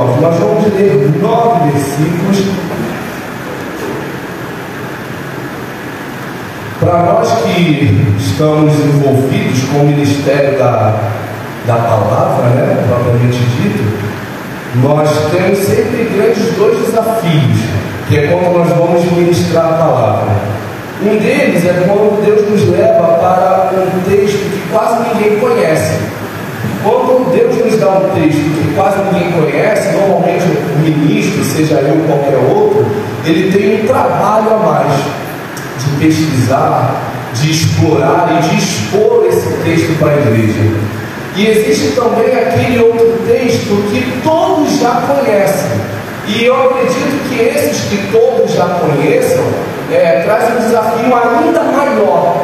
Lucas 0.00 0.20
capítulo 0.20 0.20
19. 0.20 0.20
Nós 0.20 0.38
vamos 0.38 0.74
ler 0.74 1.10
nove 1.20 1.70
versículos. 1.70 2.44
Para 6.80 7.02
nós 7.02 7.42
que 7.42 8.16
estamos 8.18 8.72
envolvidos 8.72 9.64
com 9.64 9.80
o 9.80 9.86
ministério 9.86 10.58
da, 10.58 10.98
da 11.66 11.74
palavra, 11.74 12.48
né, 12.50 12.84
propriamente 12.88 13.38
dito, 13.38 13.84
nós 14.82 15.10
temos 15.30 15.58
sempre 15.58 16.10
grandes 16.14 16.54
dois 16.56 16.78
desafios, 16.78 17.58
que 18.08 18.18
é 18.18 18.28
quando 18.28 18.58
nós 18.58 18.68
vamos 18.70 19.04
ministrar 19.12 19.66
a 19.66 19.76
palavra. 19.76 20.60
Um 21.02 21.18
deles 21.18 21.64
é 21.66 21.84
quando 21.86 22.24
Deus 22.24 22.48
nos 22.50 22.68
leva 22.70 23.18
para 23.18 23.72
um 23.74 24.10
texto 24.10 24.38
que 24.38 24.72
quase 24.72 25.08
ninguém 25.08 25.38
conhece. 25.38 26.19
Quando 26.82 27.30
Deus 27.30 27.56
nos 27.56 27.78
dá 27.78 27.90
um 27.90 28.08
texto 28.14 28.40
que 28.40 28.74
quase 28.74 28.98
ninguém 29.04 29.32
conhece, 29.32 29.92
normalmente 29.96 30.44
o 30.44 30.78
ministro, 30.78 31.44
seja 31.44 31.74
eu 31.74 32.00
ou 32.00 32.06
qualquer 32.06 32.38
outro, 32.54 32.86
ele 33.26 33.52
tem 33.52 33.82
um 33.82 33.86
trabalho 33.86 34.54
a 34.54 34.58
mais 34.58 34.92
de 35.78 35.90
pesquisar, 35.98 37.02
de 37.34 37.50
explorar 37.50 38.30
e 38.32 38.48
de 38.48 38.56
expor 38.56 39.26
esse 39.26 39.48
texto 39.62 39.98
para 39.98 40.12
a 40.12 40.16
igreja. 40.16 40.70
E 41.36 41.46
existe 41.46 41.94
também 41.94 42.34
aquele 42.34 42.78
outro 42.78 43.18
texto 43.26 43.90
que 43.90 44.20
todos 44.24 44.80
já 44.80 45.02
conhecem. 45.06 45.70
E 46.26 46.44
eu 46.44 46.70
acredito 46.70 47.28
que 47.28 47.42
esses 47.42 47.82
que 47.88 48.10
todos 48.10 48.52
já 48.52 48.64
conheçam 48.80 49.44
é, 49.92 50.22
traz 50.24 50.50
um 50.54 50.60
desafio 50.60 51.14
ainda 51.14 51.62
maior. 51.64 52.42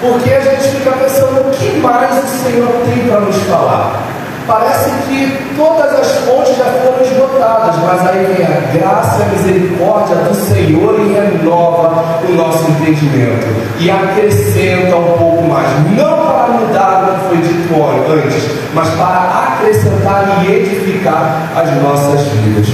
Porque 0.00 0.30
a 0.30 0.40
gente 0.40 0.76
fica 0.76 0.92
pensando 0.92 1.40
o 1.40 1.50
que 1.50 1.76
mais 1.80 2.22
o 2.22 2.26
Senhor 2.28 2.68
tem 2.84 3.08
para 3.08 3.20
nos 3.20 3.36
falar. 3.44 4.00
Parece 4.46 4.90
que 5.06 5.54
todas 5.56 5.92
as 5.92 6.10
fontes 6.24 6.56
já 6.56 6.64
foram 6.64 7.02
esgotadas, 7.02 7.76
mas 7.84 8.08
aí 8.08 8.24
vem 8.24 8.46
a 8.46 8.60
graça 8.72 9.18
e 9.18 9.22
a 9.22 9.26
misericórdia 9.26 10.16
do 10.16 10.34
Senhor 10.34 10.98
e 11.00 11.12
renova 11.12 12.22
o 12.26 12.32
nosso 12.32 12.70
entendimento 12.70 13.46
e 13.78 13.90
acrescenta 13.90 14.96
um 14.96 15.18
pouco 15.18 15.42
mais, 15.48 15.68
não 15.94 16.26
para 16.26 16.48
mudar 16.48 17.02
o 17.02 17.14
que 17.14 17.28
foi 17.28 17.36
dito 17.38 17.74
antes, 18.10 18.50
mas 18.72 18.88
para 18.90 19.52
acrescentar 19.52 20.42
e 20.42 20.52
edificar 20.52 21.50
as 21.54 21.82
nossas 21.82 22.22
vidas. 22.28 22.68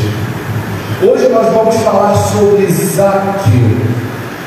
Hoje 1.03 1.29
nós 1.29 1.53
vamos 1.53 1.75
falar 1.77 2.15
sobre 2.15 2.71
Zaqueu, 2.71 3.81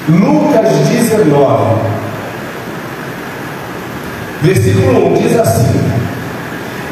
Lucas 0.07 0.69
19, 0.87 2.06
versículo 4.41 5.13
1 5.13 5.13
diz 5.15 5.39
assim. 5.39 5.81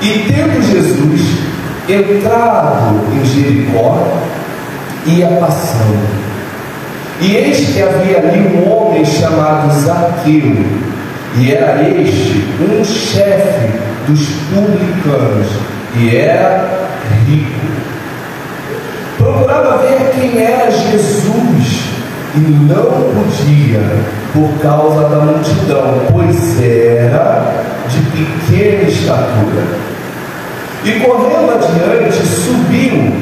E 0.02 0.32
tendo 0.32 0.62
Jesus 0.62 1.46
entrado 1.88 3.02
em 3.14 3.26
Jericó, 3.26 4.08
ia 5.06 5.28
passando. 5.40 6.26
E 7.22 7.36
eis 7.36 7.70
que 7.70 7.82
havia 7.82 8.18
ali 8.18 8.58
um 8.58 8.72
homem 8.72 9.06
chamado 9.06 9.72
Zaqueu, 9.72 10.66
e 11.38 11.52
era 11.52 11.82
este 11.90 12.46
um 12.60 12.84
chefe 12.84 13.80
dos 14.08 14.28
publicanos, 14.50 15.48
e 15.96 16.16
era 16.16 16.90
rico. 17.26 17.66
Procurava 19.18 19.78
ver 19.78 20.12
quem 20.14 20.42
era 20.42 20.70
Jesus, 20.70 21.86
e 22.36 22.40
não 22.40 22.84
podia, 22.84 23.82
por 24.36 24.62
causa 24.62 25.08
da 25.08 25.22
multidão, 25.22 26.02
pois 26.12 26.62
era 26.62 27.64
de 27.88 28.00
pequena 28.12 28.84
estatura. 28.84 29.64
E 30.84 31.00
correndo 31.00 31.54
adiante, 31.54 32.28
subiu 32.28 33.14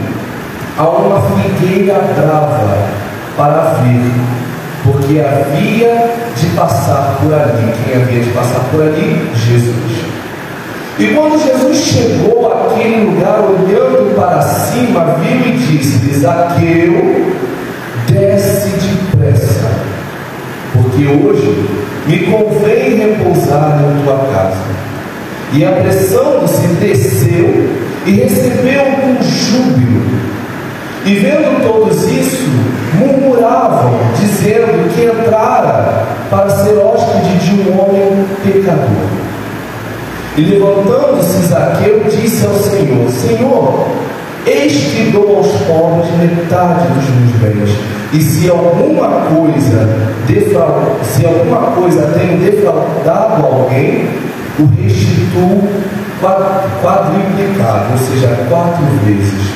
a 0.75 0.83
uma 0.83 1.21
figueira 1.21 1.93
brava 1.93 2.77
para 3.37 3.75
ver, 3.83 4.11
porque 4.83 5.19
havia 5.21 6.15
de 6.35 6.47
passar 6.55 7.19
por 7.21 7.31
ali. 7.31 7.71
Quem 7.85 8.01
havia 8.01 8.23
de 8.23 8.29
passar 8.31 8.61
por 8.71 8.81
ali? 8.81 9.29
Jesus. 9.35 10.13
E 10.97 11.07
quando 11.15 11.41
Jesus 11.43 11.77
chegou 11.77 12.51
àquele 12.51 13.05
lugar, 13.05 13.39
olhando 13.41 14.15
para 14.15 14.41
cima, 14.41 15.15
viu 15.19 15.53
e 15.53 15.57
disse: 15.57 16.19
Zaqueu, 16.19 17.33
desce 18.07 18.69
depressa, 18.69 19.82
porque 20.73 21.05
hoje 21.05 21.69
me 22.07 22.25
convém 22.25 22.95
repousar 22.95 23.79
em 23.79 24.03
tua 24.03 24.17
casa. 24.33 24.83
E 25.53 25.63
apressando-se, 25.63 26.67
desceu 26.79 27.69
e 28.05 28.11
recebeu 28.11 28.83
com 28.83 29.23
júbilo. 29.23 30.01
E 31.05 31.15
vendo 31.15 31.67
todos 31.67 32.03
isso, 32.09 32.49
murmuravam, 32.97 33.99
dizendo 34.19 34.89
que 34.95 35.05
entrara 35.05 36.05
para 36.29 36.49
ser 36.49 36.77
hóspede 36.77 37.37
de 37.39 37.69
um 37.69 37.79
homem 37.79 38.25
pecador. 38.43 39.23
E 40.35 40.41
levantando-se 40.41 41.45
Zaqueu, 41.45 42.05
disse 42.09 42.45
ao 42.45 42.55
Senhor: 42.55 43.09
Senhor, 43.09 43.87
eis 44.45 44.73
que 44.73 45.11
dou 45.11 45.37
aos 45.37 45.51
pobres 45.63 46.11
metade 46.17 46.87
dos 46.93 47.09
meus 47.09 47.55
bens. 47.55 47.77
E 48.13 48.21
se 48.21 48.49
alguma 48.49 49.07
coisa 49.35 50.13
se 51.03 51.25
alguma 51.25 51.71
coisa 51.71 52.07
tenho 52.17 52.39
defraudado 52.39 53.45
alguém, 53.45 54.07
o 54.59 54.65
restituo 54.81 55.67
quadruplicado, 56.81 57.91
ou 57.91 57.97
seja, 57.97 58.45
quatro 58.49 58.85
vezes. 59.05 59.51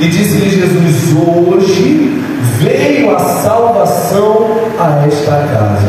E 0.00 0.08
disse-lhe 0.08 0.50
Jesus: 0.50 1.14
Hoje 1.16 2.22
veio 2.58 3.14
a 3.14 3.18
salvação 3.18 4.46
a 4.78 5.06
esta 5.06 5.30
casa, 5.30 5.88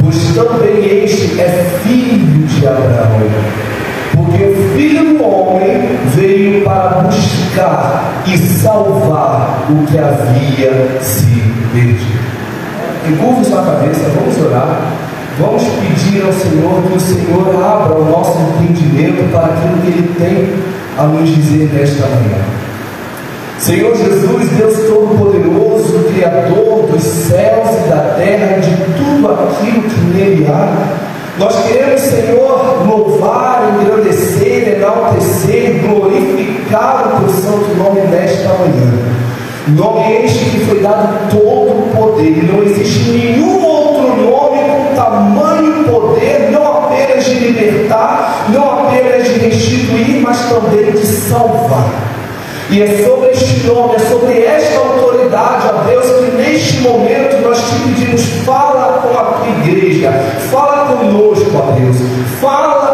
pois 0.00 0.34
também 0.34 1.04
este 1.04 1.40
é 1.40 1.80
filho 1.82 2.46
de 2.46 2.66
Abraão. 2.66 3.73
Porque 4.24 4.44
o 4.44 4.76
filho 4.76 5.18
do 5.18 5.24
homem 5.24 5.88
veio 6.14 6.64
para 6.64 7.02
buscar 7.02 8.22
e 8.26 8.38
salvar 8.38 9.66
o 9.70 9.86
que 9.86 9.98
havia 9.98 10.98
se 11.00 11.42
perdido. 11.72 12.24
Encurve 13.08 13.44
sua 13.44 13.62
cabeça, 13.62 14.10
vamos 14.14 14.40
orar. 14.46 14.92
Vamos 15.38 15.62
pedir 15.64 16.24
ao 16.24 16.32
Senhor 16.32 16.82
que 16.86 16.96
o 16.96 17.00
Senhor 17.00 17.62
abra 17.62 17.96
o 17.96 18.04
nosso 18.04 18.38
entendimento 18.38 19.30
para 19.32 19.46
aquilo 19.46 19.82
que 19.82 19.88
Ele 19.88 20.14
tem 20.16 20.54
a 20.96 21.06
nos 21.06 21.28
dizer 21.28 21.70
nesta 21.72 22.06
manhã. 22.06 22.44
Senhor 23.58 23.96
Jesus, 23.96 24.50
Deus 24.56 24.76
Todo-Poderoso, 24.88 26.04
Criador 26.12 26.86
dos 26.90 27.02
céus 27.02 27.68
e 27.84 27.88
da 27.88 28.14
terra, 28.16 28.60
de 28.60 28.70
tudo 28.94 29.32
aquilo 29.32 29.82
que 29.82 30.00
nele 30.16 30.46
há, 30.46 31.13
nós 31.36 31.66
queremos, 31.66 32.00
Senhor, 32.00 32.86
louvar, 32.86 33.80
engrandecer, 33.80 34.76
enaltecer, 34.76 35.80
glorificar 35.82 37.08
o 37.08 37.20
teu 37.20 37.28
santo 37.28 37.74
nome 37.76 38.02
nesta 38.02 38.50
manhã. 38.50 39.14
Nome 39.66 40.24
este 40.24 40.44
que 40.44 40.64
foi 40.66 40.80
dado 40.80 41.30
todo 41.30 41.70
o 41.72 41.90
poder, 41.96 42.44
não 42.44 42.62
existe 42.62 43.10
nenhum 43.10 43.64
outro 43.64 44.16
nome 44.22 44.58
com 44.58 44.94
tamanho 44.94 45.84
poder, 45.84 46.50
não 46.52 46.84
apenas 46.84 47.24
de 47.24 47.34
libertar, 47.34 48.46
não 48.50 48.86
apenas 48.86 49.24
de 49.24 49.40
restituir, 49.40 50.20
mas 50.22 50.38
também 50.48 50.92
de 50.92 51.04
salvar. 51.04 51.90
E 52.70 52.80
é 52.80 53.04
sobre 53.04 53.30
este 53.30 53.66
nome, 53.66 53.96
é 53.96 53.98
sobre 53.98 54.44
esta 54.44 54.78
autoridade, 54.78 55.66
ó 55.68 55.82
Deus, 55.84 56.06
que 56.06 56.36
neste 56.54 56.80
momento 56.82 57.42
nós 57.42 57.58
te 57.58 57.74
pedimos, 57.80 58.22
fala 58.44 59.02
com 59.02 59.18
a 59.18 59.24
tua 59.24 59.48
igreja, 59.48 60.12
fala 60.52 60.86
conosco, 60.86 61.50
ó 61.52 61.72
Deus, 61.72 61.96
fala 62.40 62.93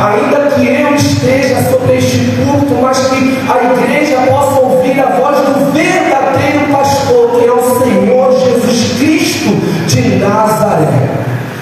Ainda 0.00 0.50
que 0.54 0.66
eu 0.66 0.94
esteja 0.94 1.62
sobre 1.70 1.98
este 1.98 2.32
culto, 2.36 2.74
mas 2.80 2.98
que 3.08 3.38
a 3.46 3.72
igreja 3.74 4.16
possa 4.30 4.60
ouvir 4.60 4.98
a 4.98 5.10
voz 5.10 5.36
do 5.40 5.72
verdadeiro 5.72 6.72
pastor, 6.72 7.38
que 7.38 7.46
é 7.46 7.52
o 7.52 7.78
Senhor 7.78 8.32
Jesus 8.32 8.98
Cristo 8.98 9.50
de 9.88 10.16
Nazaré. 10.16 11.10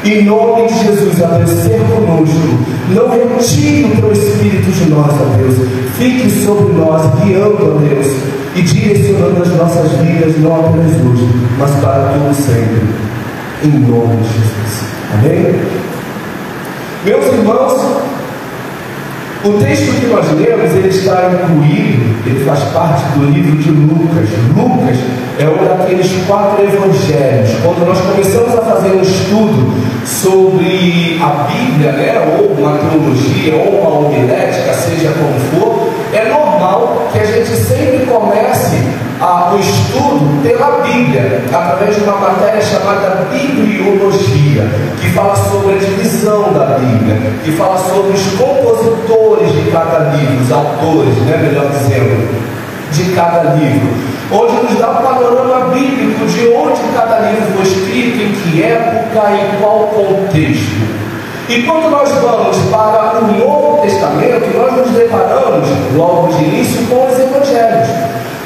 Em 0.05 0.25
nome 0.25 0.69
de 0.69 0.75
Jesus, 0.75 1.21
a 1.21 1.47
ser 1.49 1.81
conosco. 1.81 2.59
Não 2.91 3.09
retire 3.09 3.87
o 3.87 3.97
teu 4.01 4.13
Espírito 4.13 4.71
de 4.71 4.89
nós, 4.89 5.13
ó 5.21 5.37
Deus. 5.37 5.57
Fique 5.99 6.31
sobre 6.31 6.75
nós, 6.75 7.03
guiando, 7.21 7.75
ó 7.75 7.79
Deus, 7.81 8.07
e 8.55 8.63
direcionando 8.63 9.43
as 9.43 9.49
nossas 9.49 9.91
vidas, 9.99 10.39
não 10.39 10.55
apenas 10.55 10.93
hoje, 10.93 11.29
mas 11.59 11.73
para 11.81 12.13
todo 12.13 12.33
sempre. 12.35 12.87
Em 13.65 13.81
nome 13.81 14.17
de 14.19 14.29
Jesus. 14.29 14.85
Amém? 15.13 15.89
Meus 17.05 17.27
irmãos, 17.27 17.88
nós 20.09 20.27
lemos, 20.33 20.75
ele 20.75 20.89
está 20.89 21.31
incluído, 21.33 22.27
ele 22.27 22.45
faz 22.45 22.61
parte 22.73 23.03
do 23.19 23.31
livro 23.31 23.57
de 23.57 23.71
Lucas. 23.71 24.29
Lucas 24.57 24.99
é 25.39 25.49
um 25.49 25.69
daqueles 25.69 26.11
quatro 26.27 26.65
evangelhos. 26.65 27.51
Quando 27.63 27.87
nós 27.87 27.99
começamos 28.01 28.59
a 28.59 28.63
fazer 28.63 28.97
um 28.97 29.03
estudo 29.03 29.73
sobre 30.05 31.21
a 31.23 31.49
Bíblia, 31.49 31.93
né, 31.93 32.39
ou 32.39 32.53
uma 32.53 32.79
teologia, 32.79 33.55
ou 33.55 33.81
uma 33.81 34.07
homilética, 34.07 34.73
seja 34.75 35.13
como 35.13 35.39
for, 35.51 35.98
é 36.13 36.29
normal 36.29 37.09
que 37.13 37.19
a 37.19 37.25
gente 37.25 37.51
sempre 37.51 38.07
comece 38.07 38.77
o 39.21 39.59
estudo 39.59 40.43
pela 40.43 40.83
Bíblia, 40.83 41.43
através 41.53 41.97
de 41.97 42.03
uma 42.03 42.17
matéria 42.17 42.61
chamada 42.63 43.27
Bibliologia, 43.31 44.65
que 45.01 45.11
fala 45.11 45.35
sobre 45.35 45.75
a 45.75 45.79
divisão 45.79 46.53
da 46.53 46.79
Bíblia, 46.79 47.17
que 47.45 47.51
fala 47.53 47.77
sobre 47.79 48.13
os 48.13 48.27
compositores 48.39 49.53
de 49.53 49.71
cada 49.73 50.15
livro, 50.15 50.41
os 50.45 50.53
autores, 50.53 51.17
né, 51.27 51.37
melhor 51.43 51.69
dizendo, 51.71 52.29
de 52.93 53.13
cada 53.15 53.55
livro, 53.55 53.89
onde 54.31 54.53
nos 54.63 54.79
dá 54.79 54.91
um 54.91 55.03
panorama 55.03 55.75
bíblico 55.75 56.25
de 56.27 56.49
onde 56.49 56.81
cada 56.95 57.19
livro 57.19 57.43
foi 57.57 57.63
escrito, 57.63 58.23
em 58.23 58.33
que 58.33 58.63
época 58.63 59.31
e 59.33 59.61
qual 59.61 59.89
contexto. 59.89 61.08
E 61.49 61.63
quando 61.63 61.91
nós 61.91 62.11
vamos 62.21 62.59
para 62.71 63.21
o 63.21 63.39
Novo 63.39 63.81
Testamento, 63.81 64.55
nós 64.55 64.77
nos 64.77 64.91
deparamos, 64.91 65.67
logo 65.97 66.29
de 66.35 66.45
início, 66.45 66.87
com 66.89 67.07
os 67.07 67.19
Evangelhos. 67.19 67.89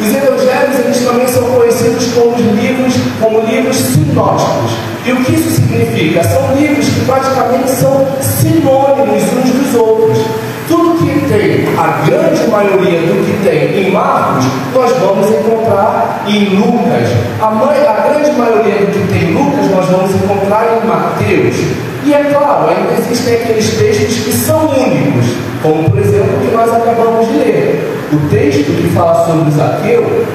Os 0.01 0.09
evangelhos 0.09 0.79
eles 0.81 1.05
também 1.05 1.29
são 1.29 1.43
conhecidos 1.51 2.13
como 2.15 2.37
livros, 2.37 2.95
como 3.21 3.41
livros 3.41 3.77
sinóticos. 3.77 4.73
E 5.05 5.13
o 5.13 5.17
que 5.17 5.35
isso 5.35 5.51
significa? 5.51 6.25
São 6.25 6.55
livros 6.57 6.89
que 6.89 7.05
praticamente 7.05 7.71
são 7.71 8.07
sinônimos 8.21 9.23
uns 9.23 9.51
dos 9.51 9.75
outros. 9.75 10.19
Tudo 10.67 10.99
que 10.99 11.27
tem, 11.29 11.67
a 11.77 12.07
grande 12.07 12.47
maioria 12.49 13.01
do 13.01 13.25
que 13.25 13.49
tem 13.49 13.87
em 13.87 13.93
Marcos, 13.93 14.45
nós 14.75 14.91
vamos 14.99 15.29
encontrar 15.29 16.25
em 16.27 16.57
Lucas. 16.57 17.09
A, 17.41 17.51
mãe, 17.51 17.87
a 17.87 18.09
grande 18.09 18.33
maioria 18.39 18.75
do 18.75 18.93
que 18.93 19.13
tem 19.13 19.31
em 19.31 19.35
Lucas, 19.35 19.71
nós 19.71 19.87
vamos 19.87 20.15
encontrar 20.15 20.81
em 20.83 20.87
Mateus. 20.87 21.82
E 22.05 22.13
é 22.13 22.25
claro, 22.25 22.69
ainda 22.69 22.93
existem 22.99 23.35
aqueles 23.35 23.77
textos 23.77 24.25
que 24.25 24.33
são 24.33 24.67
únicos, 24.67 25.27
como 25.63 25.89
por 25.89 26.01
exemplo 26.01 26.37
o 26.37 26.47
que 26.47 26.55
nós 26.55 26.75
acabamos 26.75 27.29
de 27.29 27.35
ler. 27.35 28.09
O 28.13 28.29
texto 28.29 28.67
que 28.77 28.91
fala 28.95 29.25
sobre 29.25 29.51
Zaqueu, 29.53 30.27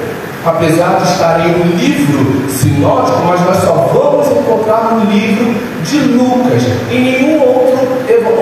apesar 0.46 0.98
de 1.02 1.12
estar 1.12 1.46
em 1.46 1.62
um 1.62 1.76
livro 1.76 2.50
sinótico, 2.50 3.20
mas 3.28 3.42
nós 3.42 3.58
só 3.58 3.92
vamos 3.94 4.28
encontrar 4.28 4.94
no 4.94 5.12
livro 5.12 5.54
de 5.84 6.00
Lucas, 6.00 6.64
em 6.90 7.02
nenhum 7.02 7.42
outro, 7.42 7.78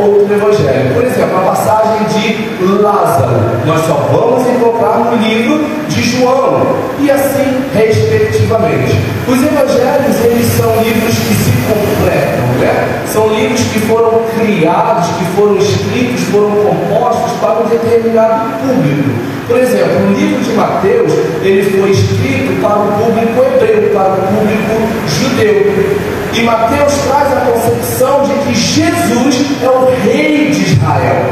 outro 0.03 0.33
evangelho. 0.33 0.93
Por 0.93 1.03
exemplo, 1.03 1.37
a 1.37 1.51
passagem 1.51 2.05
de 2.07 2.81
Lázaro, 2.81 3.41
nós 3.65 3.81
só 3.85 4.07
vamos 4.11 4.47
encontrar 4.47 4.99
no 4.99 5.17
livro 5.17 5.65
de 5.89 6.01
João, 6.01 6.61
e 6.99 7.09
assim 7.11 7.63
respectivamente. 7.73 8.95
Os 9.27 9.37
evangelhos, 9.43 10.23
eles 10.23 10.45
são 10.53 10.71
livros 10.83 11.15
que 11.15 11.33
se 11.33 11.51
completam, 11.67 12.45
né? 12.59 12.74
São 13.15 13.29
livros 13.29 13.61
que 13.71 13.79
foram 13.79 14.23
criados, 14.37 15.07
que 15.07 15.23
foram 15.37 15.55
escritos, 15.55 16.21
foram 16.33 16.51
compostos 16.51 17.31
para 17.39 17.61
um 17.61 17.69
determinado 17.69 18.59
público. 18.59 19.09
Por 19.47 19.57
exemplo, 19.57 20.07
o 20.09 20.13
livro 20.13 20.43
de 20.43 20.51
Mateus, 20.51 21.13
ele 21.41 21.63
foi 21.63 21.91
escrito 21.91 22.61
para 22.61 22.77
o 22.77 22.91
público 22.91 23.41
hebreu, 23.41 23.91
para 23.93 24.15
o 24.15 24.17
público 24.17 24.75
judeu. 25.07 25.95
E 26.33 26.41
Mateus 26.41 26.93
traz 27.07 27.31
a 27.31 27.51
concepção 27.51 28.23
de 28.23 28.33
que 28.33 28.53
Jesus 28.53 29.45
é 29.63 29.69
o 29.69 29.85
rei 30.03 30.51
de 30.51 30.73
Israel. 30.73 31.25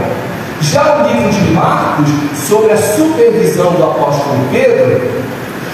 Já 0.61 1.03
o 1.03 1.07
livro 1.11 1.29
de 1.33 1.51
Marcos, 1.51 2.07
sobre 2.47 2.71
a 2.71 2.77
supervisão 2.77 3.73
do 3.73 3.83
apóstolo 3.83 4.39
Pedro, 4.53 5.01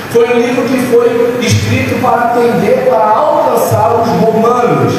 foi 0.10 0.28
um 0.28 0.40
livro 0.40 0.64
que 0.64 0.80
foi 0.88 1.38
escrito 1.40 2.02
para 2.02 2.32
atender, 2.32 2.88
para 2.90 3.10
alcançar 3.10 4.02
os 4.02 4.08
romanos. 4.08 4.94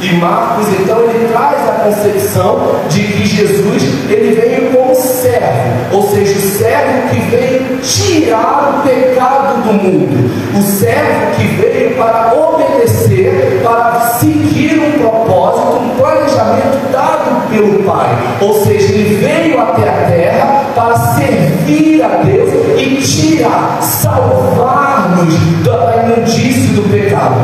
E 0.00 0.12
Marcos, 0.16 0.66
então, 0.78 1.00
ele 1.04 1.26
traz 1.32 1.68
a 1.68 1.72
concepção 1.84 2.80
de 2.88 3.02
que 3.02 3.26
Jesus 3.26 3.82
ele 4.10 4.34
veio 4.34 4.70
como 4.70 4.94
servo, 4.94 5.96
ou 5.96 6.10
seja, 6.10 6.38
o 6.38 6.42
servo 6.42 7.08
que 7.08 7.20
veio 7.30 7.78
tirar 7.78 8.78
o 8.78 8.88
pecado 8.88 9.62
do 9.62 9.72
mundo, 9.72 10.30
o 10.54 10.62
servo 10.62 11.36
que 11.36 11.46
veio 11.56 11.96
para 11.96 12.34
obedecer, 12.34 13.60
para 13.62 14.00
seguir 14.18 14.78
um 14.78 14.98
propósito, 14.98 15.78
um 15.78 15.96
planejamento 15.96 16.92
dado 16.92 17.48
pelo 17.48 17.82
Pai. 17.84 18.08
Ou 18.40 18.64
seja, 18.64 18.92
ele 18.92 19.16
veio 19.16 19.60
até 19.60 19.88
a 19.88 20.10
terra 20.10 20.55
para 20.76 20.94
servir 20.94 22.02
a 22.02 22.22
Deus 22.22 22.50
e 22.78 22.96
tirar, 22.96 23.78
salvar-nos 23.80 25.34
da 25.64 26.04
imundície 26.04 26.74
do 26.74 26.82
pecado. 26.90 27.34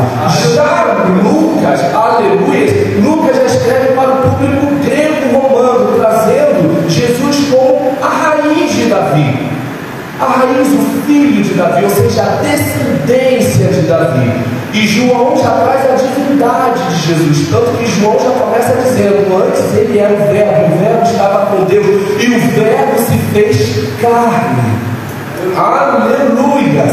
Já 0.54 0.98
Lucas, 1.24 1.80
aleluia, 1.94 3.00
Lucas 3.02 3.36
já 3.36 3.44
escreve 3.44 3.94
para 3.94 4.10
o 4.10 4.16
público 4.16 4.66
grego-romano, 4.84 5.96
trazendo 5.96 6.90
Jesus 6.90 7.48
como 7.50 7.96
a 8.02 8.08
raiz 8.08 8.70
de 8.70 8.84
Davi. 8.90 9.50
A 10.20 10.24
raiz, 10.26 10.68
o 10.68 11.06
filho 11.06 11.42
de 11.42 11.54
Davi, 11.54 11.84
ou 11.84 11.90
seja, 11.90 12.22
a 12.22 12.36
descendência 12.42 13.68
de 13.68 13.80
Davi. 13.88 14.61
E 14.74 14.86
João 14.86 15.36
já 15.36 15.50
traz 15.50 15.90
a 15.90 15.94
divindade 15.96 16.82
de 16.88 17.06
Jesus, 17.06 17.48
tanto 17.50 17.76
que 17.76 17.86
João 17.86 18.18
já 18.18 18.30
começa 18.30 18.74
dizendo: 18.76 19.44
antes 19.44 19.76
ele 19.76 19.98
era 19.98 20.14
o 20.14 20.32
Verbo, 20.32 20.74
o 20.74 20.78
Verbo 20.78 21.02
estava 21.04 21.46
com 21.46 21.64
Deus, 21.64 21.86
e 21.86 22.26
o 22.26 22.40
Verbo 22.52 22.98
se 22.98 23.18
fez 23.32 24.00
carne. 24.00 24.72
Aleluia! 25.56 26.84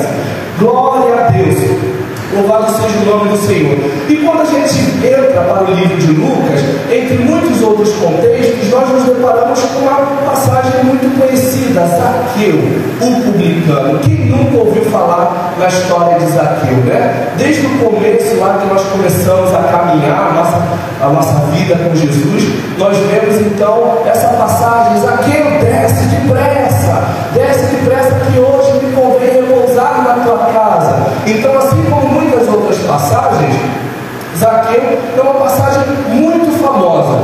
Glória 0.59 1.25
a 1.25 1.29
Deus. 1.29 1.88
Louvado 2.31 2.71
seja 2.71 2.99
o 2.99 3.05
nome 3.05 3.29
do 3.29 3.37
Senhor. 3.37 3.75
E 4.07 4.17
quando 4.17 4.41
a 4.41 4.45
gente 4.45 4.79
entra 5.03 5.41
para 5.41 5.63
o 5.63 5.73
livro 5.73 5.97
de 5.97 6.11
Lucas, 6.11 6.61
entre 6.91 7.17
muitos 7.17 7.61
outros 7.63 7.91
contextos, 7.93 8.69
nós 8.69 8.87
nos 8.89 9.03
deparamos 9.05 9.59
com 9.59 9.79
uma 9.79 10.29
passagem 10.29 10.83
muito 10.83 11.19
conhecida, 11.19 11.81
Zaqueu, 11.87 12.55
o 13.01 13.21
publicano. 13.23 13.99
Quem 13.99 14.27
nunca 14.27 14.57
ouviu 14.57 14.83
falar 14.85 15.55
na 15.57 15.67
história 15.67 16.19
de 16.19 16.25
Zaqueu, 16.31 16.77
né? 16.85 17.33
Desde 17.37 17.65
o 17.65 17.79
começo, 17.79 18.37
lá 18.37 18.59
que 18.59 18.67
nós 18.67 18.83
começamos 18.91 19.53
a 19.53 19.63
caminhar 19.63 20.29
a 20.29 20.33
nossa, 20.33 20.63
a 21.01 21.09
nossa 21.09 21.45
vida 21.47 21.75
com 21.77 21.95
Jesus, 21.95 22.43
nós 22.77 22.95
vemos 22.95 23.41
então 23.41 23.97
essa 24.05 24.27
passagem, 24.29 25.01
Zaqueu 25.01 25.45
desce 25.61 26.03
depressa, 26.05 27.03
desce 27.33 27.75
depressa 27.75 28.15
que 28.25 28.39
hoje 28.39 28.58
passagens, 33.09 33.55
Zaqueu 34.37 34.99
é 35.17 35.21
uma 35.21 35.33
passagem 35.33 35.83
muito 36.09 36.61
famosa. 36.61 37.19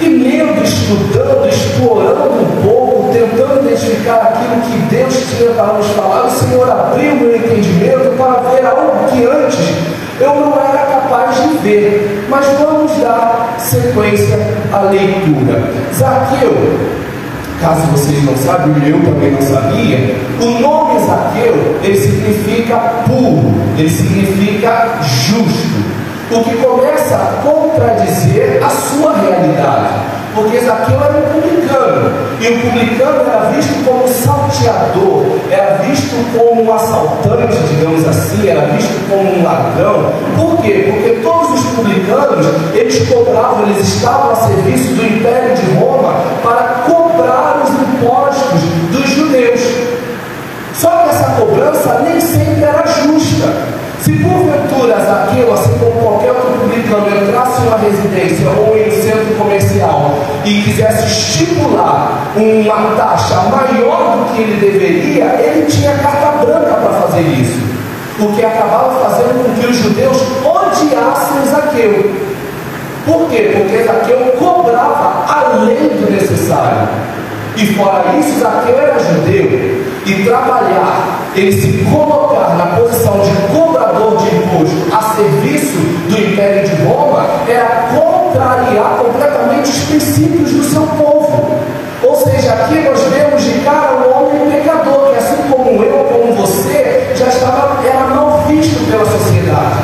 E 0.00 0.08
lendo, 0.08 0.62
estudando, 0.64 1.46
explorando 1.48 2.40
um 2.40 2.62
pouco, 2.62 3.12
tentando 3.12 3.60
identificar 3.60 4.16
aquilo 4.16 4.60
que 4.62 4.94
Deus 4.94 5.14
tinha 5.14 5.50
para 5.50 5.74
nos 5.74 5.86
falar, 5.88 6.26
o 6.26 6.30
Senhor 6.30 6.68
abriu 6.68 7.14
meu 7.14 7.36
entendimento 7.36 8.16
para 8.16 8.40
ver 8.50 8.66
algo 8.66 9.08
que 9.10 9.24
antes 9.24 9.74
eu 10.18 10.34
não 10.34 10.58
era 10.58 10.86
capaz 10.86 11.36
de 11.36 11.58
ver. 11.58 12.26
Mas 12.28 12.46
vamos 12.58 12.92
dar 12.98 13.54
sequência 13.58 14.38
à 14.72 14.80
leitura. 14.80 15.70
Zaqueu, 15.94 16.54
caso 17.60 17.86
vocês 17.88 18.24
não 18.24 18.36
sabem, 18.36 18.72
eu 18.88 18.98
também 19.04 19.32
não 19.32 19.42
sabia, 19.42 20.16
o 20.40 20.60
nome 20.60 20.98
Zaqueu, 21.00 21.78
ele 21.82 21.96
significa 21.96 22.76
puro, 23.06 23.54
ele 23.76 23.90
significa 23.90 24.98
justo, 25.02 26.00
o 26.30 26.42
que 26.42 26.56
começa 26.56 27.16
a 27.16 27.42
contradizer 27.42 28.60
a 28.64 28.68
sua 28.68 29.14
realidade. 29.16 29.94
Porque 30.34 30.60
Zaqueu 30.60 31.02
era 31.02 31.18
um 31.18 31.40
publicano. 31.40 32.12
E 32.40 32.48
o 32.48 32.60
publicano 32.60 33.20
era 33.28 33.50
visto 33.50 33.84
como 33.84 34.06
salteador, 34.06 35.26
era 35.50 35.74
visto 35.82 36.14
como 36.32 36.62
um 36.62 36.72
assaltante, 36.72 37.56
digamos 37.68 38.06
assim, 38.06 38.48
era 38.48 38.66
visto 38.68 39.10
como 39.10 39.38
um 39.38 39.44
ladrão. 39.44 40.12
Por 40.36 40.62
quê? 40.62 40.88
Porque 40.92 41.20
todos 41.20 41.60
os 41.60 41.66
publicanos, 41.72 42.46
eles 42.72 43.08
cobravam, 43.08 43.64
eles 43.64 43.80
estavam 43.80 44.30
a 44.30 44.36
serviço 44.36 44.94
do 44.94 45.04
Império 45.04 45.56
de 45.56 45.78
Roma 45.78 46.14
para 46.42 46.84
cobrar 47.20 47.62
os 47.62 47.70
impostos 47.70 48.60
dos 48.90 49.10
judeus. 49.10 49.60
Só 50.74 50.88
que 50.90 51.10
essa 51.10 51.30
cobrança 51.32 52.00
nem 52.02 52.20
sempre 52.20 52.64
era 52.64 52.86
justa. 52.86 53.48
Se 54.00 54.12
porventura 54.12 54.98
Zaqueu, 54.98 55.52
assim 55.52 55.78
como 55.78 55.92
qualquer 56.00 56.30
outro 56.30 56.52
publicano, 56.52 57.06
entrasse 57.22 57.60
em 57.60 57.66
uma 57.66 57.76
residência 57.76 58.48
ou 58.48 58.76
em 58.76 58.88
um 58.88 59.02
centro 59.02 59.34
comercial 59.36 60.14
e 60.44 60.62
quisesse 60.62 61.06
estipular 61.06 62.32
uma 62.34 62.96
taxa 62.96 63.34
maior 63.50 64.16
do 64.16 64.34
que 64.34 64.40
ele 64.40 64.58
deveria, 64.58 65.24
ele 65.38 65.66
tinha 65.66 65.98
carta 65.98 66.44
branca 66.44 66.74
para 66.74 67.00
fazer 67.02 67.20
isso. 67.20 67.60
O 68.18 68.32
que 68.34 68.44
acabava 68.44 69.00
fazendo 69.00 69.44
com 69.44 69.60
que 69.60 69.66
os 69.66 69.76
judeus 69.76 70.16
odiassem 70.44 71.44
Zaqueu. 71.50 72.30
Por 73.06 73.28
quê? 73.30 73.54
Porque 73.56 73.82
Zaqueu 73.82 74.18
cobrava 74.38 75.24
além 75.26 75.88
do 75.88 76.10
necessário. 76.10 76.88
E 77.56 77.66
fora 77.74 78.04
isso, 78.18 78.40
Zaqueu 78.40 78.78
era 78.78 78.98
judeu. 78.98 79.80
E 80.06 80.24
trabalhar, 80.24 81.20
ele 81.34 81.52
se 81.52 81.84
colocar 81.84 82.56
na 82.56 82.66
posição 82.76 83.20
de 83.20 83.30
cobrador 83.52 84.16
de 84.16 84.36
imposto 84.36 84.94
a 84.94 85.02
serviço 85.14 85.76
do 86.08 86.18
Império 86.18 86.68
de 86.68 86.82
Roma, 86.82 87.26
era 87.48 87.88
contrariar 87.94 88.98
completamente 88.98 89.70
os 89.70 89.84
princípios 89.84 90.50
do 90.50 90.64
seu 90.64 90.82
povo. 90.82 91.54
Ou 92.02 92.16
seja, 92.16 92.52
aqui 92.52 92.80
nós 92.80 93.02
vemos 93.04 93.42
de 93.42 93.60
cara 93.60 93.92
um 93.96 94.26
homem 94.26 94.50
pecador, 94.50 95.10
que 95.10 95.18
assim 95.18 95.42
como 95.50 95.82
eu, 95.82 96.04
como 96.04 96.34
você, 96.34 97.12
já 97.14 97.26
estava, 97.26 97.86
era 97.86 98.06
mal 98.14 98.44
visto 98.48 98.90
pela 98.90 99.04
sociedade. 99.04 99.79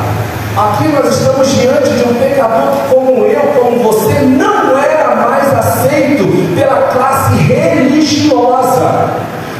Aqui 0.57 0.87
nós 0.87 1.05
estamos 1.15 1.47
diante 1.49 1.87
de 1.91 2.03
um 2.03 2.15
pecador 2.15 2.71
como 2.89 3.25
eu, 3.25 3.41
como 3.61 3.83
você, 3.83 4.21
não 4.21 4.75
era 4.75 5.15
mais 5.15 5.53
aceito 5.53 6.25
pela 6.55 6.81
classe 6.87 7.35
religiosa. 7.35 9.07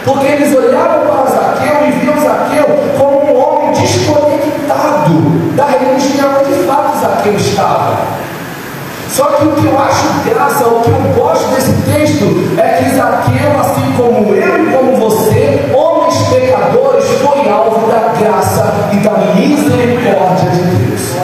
Porque 0.04 0.26
eles 0.26 0.56
olhavam 0.56 1.06
para 1.06 1.30
Zaqueu 1.30 1.88
e 1.88 1.92
viam 2.00 2.16
Zaqueu 2.20 2.66
como 2.98 3.32
um 3.32 3.40
homem 3.40 3.74
desconectado 3.74 5.14
da 5.56 5.66
religião 5.66 6.44
de 6.44 6.66
fato 6.66 7.00
Zaqueu 7.00 7.36
estava. 7.36 7.98
Só 9.08 9.26
que 9.26 9.46
o 9.46 9.52
que 9.52 9.68
eu 9.68 9.80
acho 9.80 10.04
graça, 10.26 10.68
o 10.68 10.82
que 10.82 10.90
eu 10.90 11.14
gosto 11.16 11.48
desse 11.54 11.74
texto, 11.84 12.26
é 12.58 12.82
que 12.82 12.96
Zaqueu, 12.96 13.27
da 19.08 19.34
misericórdia 19.36 20.50
de 20.50 20.62
Deus. 20.64 21.16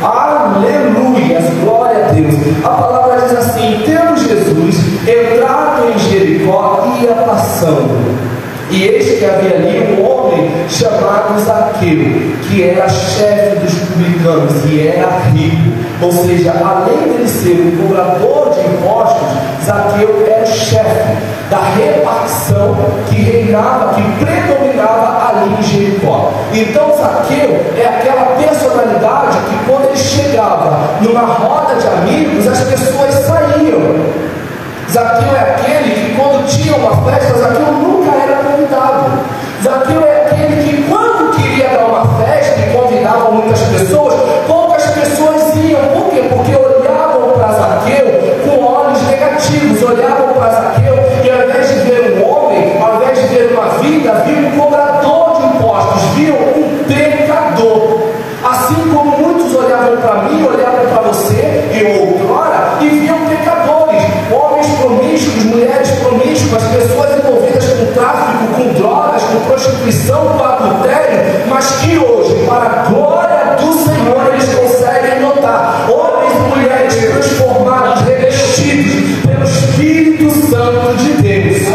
Aleluia, 0.00 1.40
glória 1.64 2.06
a 2.06 2.12
Deus. 2.12 2.34
A 2.64 2.68
palavra 2.68 3.20
diz 3.22 3.36
assim: 3.36 3.82
tendo 3.84 4.16
Jesus 4.16 4.76
entrado 5.02 5.82
em 5.88 5.98
Jericó, 5.98 6.96
ia 7.02 7.14
passando. 7.14 8.28
E 8.70 8.84
eis 8.84 9.18
que 9.18 9.24
havia 9.24 9.56
ali 9.56 9.98
um 9.98 10.06
homem 10.06 10.50
chamado 10.68 11.40
Zaqueu, 11.40 12.34
que 12.42 12.62
era 12.62 12.88
chefe 12.88 13.56
dos 13.60 13.74
publicanos 13.74 14.52
e 14.70 14.86
era 14.86 15.18
rico. 15.32 15.72
Ou 16.02 16.12
seja, 16.12 16.52
além 16.52 17.16
de 17.16 17.28
ser 17.28 17.60
um 17.60 17.88
cobrador 17.88 18.54
de 18.54 18.60
impostos, 18.60 19.27
Zaqueu 19.68 20.24
era 20.26 20.46
chefe 20.46 21.18
da 21.50 21.58
repartição 21.58 22.74
que 23.06 23.16
reinava, 23.16 23.92
que 23.92 24.24
predominava 24.24 25.28
ali 25.28 25.56
em 25.58 25.62
Jericó. 25.62 26.32
Então 26.54 26.96
Zaqueu 26.96 27.60
é 27.76 27.86
aquela 27.86 28.34
personalidade 28.38 29.36
que 29.36 29.70
quando 29.70 29.84
ele 29.88 29.96
chegava 29.98 30.78
numa 31.02 31.20
roda 31.20 31.74
de 31.74 31.86
amigos, 31.86 32.48
as 32.48 32.62
pessoas 32.62 33.12
saíam. 33.12 34.06
Zaqueu 34.90 35.36
é 35.36 35.40
aquele 35.40 35.90
que 35.96 36.16
quando 36.16 36.46
tinha 36.48 36.74
uma 36.74 37.04
festa, 37.04 37.38
Zaqueu 37.38 37.70
nunca 37.70 38.16
era 38.16 38.36
convidado. 38.36 39.20
Zaqueu 39.62 40.02
é 40.02 40.22
aquele 40.22 40.62
que 40.62 40.82
quando 40.88 41.36
queria 41.36 41.68
dar 41.68 41.84
uma 41.84 42.24
festa 42.24 42.58
e 42.58 42.72
convidava 42.74 43.32
muitas 43.32 43.60
pessoas, 43.60 44.14
poucas 44.46 44.86
pessoas 44.92 45.54
iam. 45.56 45.82
Por 45.88 46.10
quê? 46.10 46.26
Porque 46.32 46.67
prostituição, 69.88 70.26
com 70.36 70.44
adultério, 70.44 71.48
mas 71.48 71.66
que 71.80 71.98
hoje, 71.98 72.46
para 72.46 72.64
a 72.64 72.84
glória 72.88 73.56
do 73.56 73.72
Senhor, 73.72 74.32
eles 74.32 74.54
conseguem 74.54 75.20
notar 75.20 75.90
homens 75.90 76.32
e 76.34 76.56
mulheres 76.56 76.94
transformados, 76.94 78.02
revestidos 78.02 79.24
pelo 79.26 79.44
Espírito 79.44 80.30
Santo 80.30 80.96
de 80.96 81.12
Deus. 81.22 81.68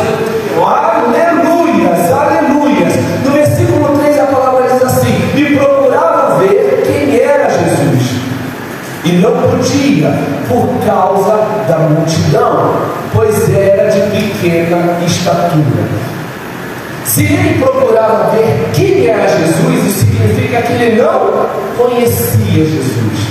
Aleluias, 0.63 2.12
aleluias. 2.12 2.93
No 3.25 3.32
versículo 3.32 3.98
3 3.98 4.20
a 4.20 4.25
palavra 4.25 4.67
diz 4.72 4.84
assim: 4.84 5.32
E 5.36 5.58
procurava 5.58 6.38
ver 6.38 6.84
quem 6.86 7.20
era 7.20 7.50
Jesus. 7.50 8.22
E 9.05 9.12
não 9.13 9.34
podia, 9.41 10.13
por 10.48 10.70
causa 10.86 11.36
da 11.67 11.79
multidão, 11.79 12.75
pois 13.12 13.53
era 13.53 13.89
de 13.89 14.01
pequena 14.12 15.00
estatura. 15.05 16.02
Se 17.13 17.25
ele 17.25 17.63
procurava 17.63 18.32
ver 18.32 18.72
quem 18.74 19.05
era 19.05 19.27
Jesus, 19.27 19.86
isso 19.86 20.00
significa 20.00 20.63
que 20.63 20.74
ele 20.74 21.00
não 21.00 21.46
conhecia 21.77 22.65
Jesus. 22.65 23.27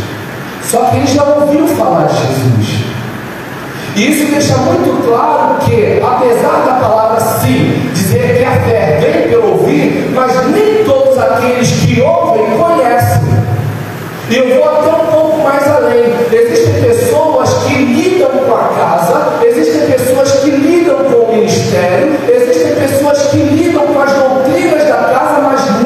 Só 0.63 0.85
que 0.85 0.99
ele 0.99 1.07
já 1.09 1.25
ouviu 1.25 1.67
falar 1.67 2.05
de 2.05 2.15
Jesus. 2.15 2.85
E 3.97 4.09
isso 4.09 4.31
deixa 4.31 4.57
muito 4.59 5.05
claro 5.05 5.59
que, 5.65 6.01
apesar 6.01 6.65
da 6.65 6.75
palavra 6.75 7.19
sim 7.41 7.91
dizer 7.93 8.39
que 8.39 8.45
a 8.45 8.53
fé 8.53 8.99
vem 9.01 9.29
pelo 9.29 9.51
ouvir, 9.51 10.13
mas 10.15 10.33
nem 10.53 10.85
todos 10.85 11.19
aqueles 11.19 11.69
que 11.69 12.01
ouvem 12.01 12.57
conhecem. 12.57 13.23
E 14.31 14.37
eu 14.37 14.61
vou 14.61 14.65
até 14.65 14.91
um 14.91 15.07
pouco 15.07 15.43
mais 15.43 15.69
além. 15.69 16.05
Existem 16.31 16.85
pessoas 16.85 17.51
que 17.65 17.75
lidam 17.75 18.31
com 18.31 18.55
a 18.55 18.69
casa, 18.79 19.45
existem 19.45 19.91
pessoas 19.91 20.31
que 20.37 20.51
lidam 20.53 20.99
com 20.99 21.22
existem 21.75 22.75
pessoas 22.75 23.27
que 23.29 23.39
lidam 23.39 23.87
com 23.87 24.01
as 24.01 24.13
doutrinas 24.13 24.85
da 24.85 24.97
casa, 24.97 25.41
mas 25.41 25.82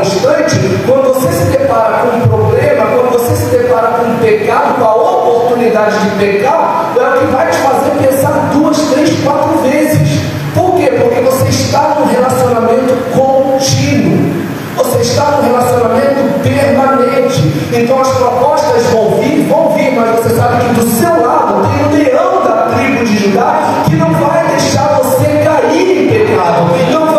constante, 0.00 0.56
quando 0.86 1.14
você 1.14 1.30
se 1.30 1.44
depara 1.50 1.98
com 1.98 2.16
um 2.16 2.20
problema, 2.20 2.86
quando 2.86 3.12
você 3.12 3.36
se 3.36 3.56
depara 3.56 3.88
com 3.88 4.06
um 4.06 4.16
pecado, 4.16 4.78
com 4.78 4.84
a 4.84 4.94
oportunidade 4.94 5.98
de 5.98 6.10
pecar, 6.16 6.92
é 6.96 7.00
o 7.00 7.18
que 7.18 7.26
vai 7.26 7.50
te 7.50 7.58
fazer 7.58 7.90
pensar 8.02 8.50
duas, 8.52 8.78
três, 8.90 9.10
quatro 9.22 9.58
vezes. 9.58 10.20
Por 10.54 10.74
quê? 10.76 10.86
Porque 11.00 11.20
você 11.20 11.48
está 11.48 11.96
num 11.98 12.06
relacionamento 12.06 12.94
contínuo. 13.12 14.40
Você 14.76 14.98
está 14.98 15.32
num 15.32 15.42
relacionamento 15.42 16.40
permanente. 16.42 17.42
Então 17.72 18.00
as 18.00 18.08
propostas 18.08 18.82
vão 18.86 19.20
vir, 19.20 19.46
vão 19.48 19.74
vir, 19.74 19.92
mas 19.92 20.16
você 20.16 20.30
sabe 20.30 20.64
que 20.64 20.80
do 20.80 20.88
seu 20.88 21.20
lado 21.20 21.62
tem 21.68 21.86
o 21.86 22.02
leão 22.02 22.42
da 22.42 22.74
tribo 22.74 23.04
de 23.04 23.18
Judá 23.18 23.82
que 23.84 23.96
não 23.96 24.12
vai 24.14 24.46
deixar 24.46 24.98
você 25.02 25.26
cair 25.44 26.04
em 26.04 26.08
pecado, 26.08 26.70
não 26.90 27.09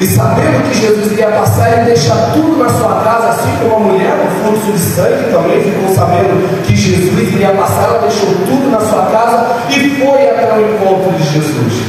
E 0.00 0.06
sabendo 0.06 0.70
que 0.70 0.80
Jesus 0.80 1.10
iria 1.10 1.28
passar, 1.28 1.72
ele 1.72 1.86
deixa 1.86 2.14
tudo 2.32 2.56
na 2.56 2.68
sua 2.68 3.00
casa, 3.02 3.30
assim 3.30 3.50
como 3.60 3.74
a 3.74 3.78
mulher 3.80 4.12
do 4.12 4.44
fluxo 4.44 4.72
de 4.72 4.78
sangue 4.78 5.32
também 5.32 5.60
ficou 5.60 5.92
sabendo 5.92 6.62
que 6.64 6.76
Jesus 6.76 7.32
iria 7.32 7.50
passar, 7.50 7.84
ela 7.84 7.98
deixou 8.02 8.28
tudo 8.46 8.70
na 8.70 8.80
sua 8.80 9.06
casa 9.06 9.56
e 9.70 9.90
foi 10.00 10.28
até 10.28 10.54
o 10.54 10.74
encontro 10.74 11.12
de 11.18 11.24
Jesus. 11.24 11.82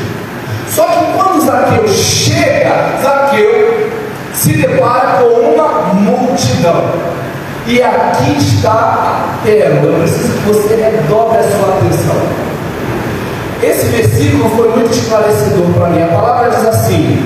Só 0.67 0.85
que 0.85 1.05
quando 1.15 1.45
Zaqueu 1.45 1.87
chega, 1.87 2.97
Zaqueu 3.03 3.91
se 4.33 4.53
depara 4.53 5.19
com 5.19 5.25
uma 5.25 5.93
multidão. 5.93 6.83
E 7.67 7.79
aqui 7.83 8.37
está 8.39 8.71
a 8.71 9.43
pérola. 9.43 9.81
Eu 9.83 9.99
preciso 9.99 10.33
que 10.33 10.47
você 10.47 10.75
redobre 10.75 11.37
a 11.37 11.43
sua 11.43 11.75
atenção. 11.75 12.15
Esse 13.61 13.85
versículo 13.87 14.49
foi 14.55 14.69
muito 14.69 14.91
esclarecedor 14.91 15.67
para 15.73 15.89
mim. 15.89 16.01
A 16.01 16.07
palavra 16.07 16.49
diz 16.49 16.65
assim: 16.65 17.23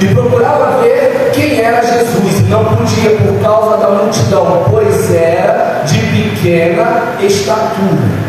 E 0.00 0.14
procurava 0.14 0.80
ver 0.80 1.32
quem 1.34 1.60
era 1.60 1.82
Jesus, 1.84 2.48
não 2.48 2.64
podia 2.64 3.10
por 3.10 3.42
causa 3.42 3.76
da 3.78 3.88
multidão, 3.88 4.64
pois 4.70 5.12
era 5.12 5.82
de 5.84 5.98
pequena 5.98 7.14
estatura. 7.20 8.28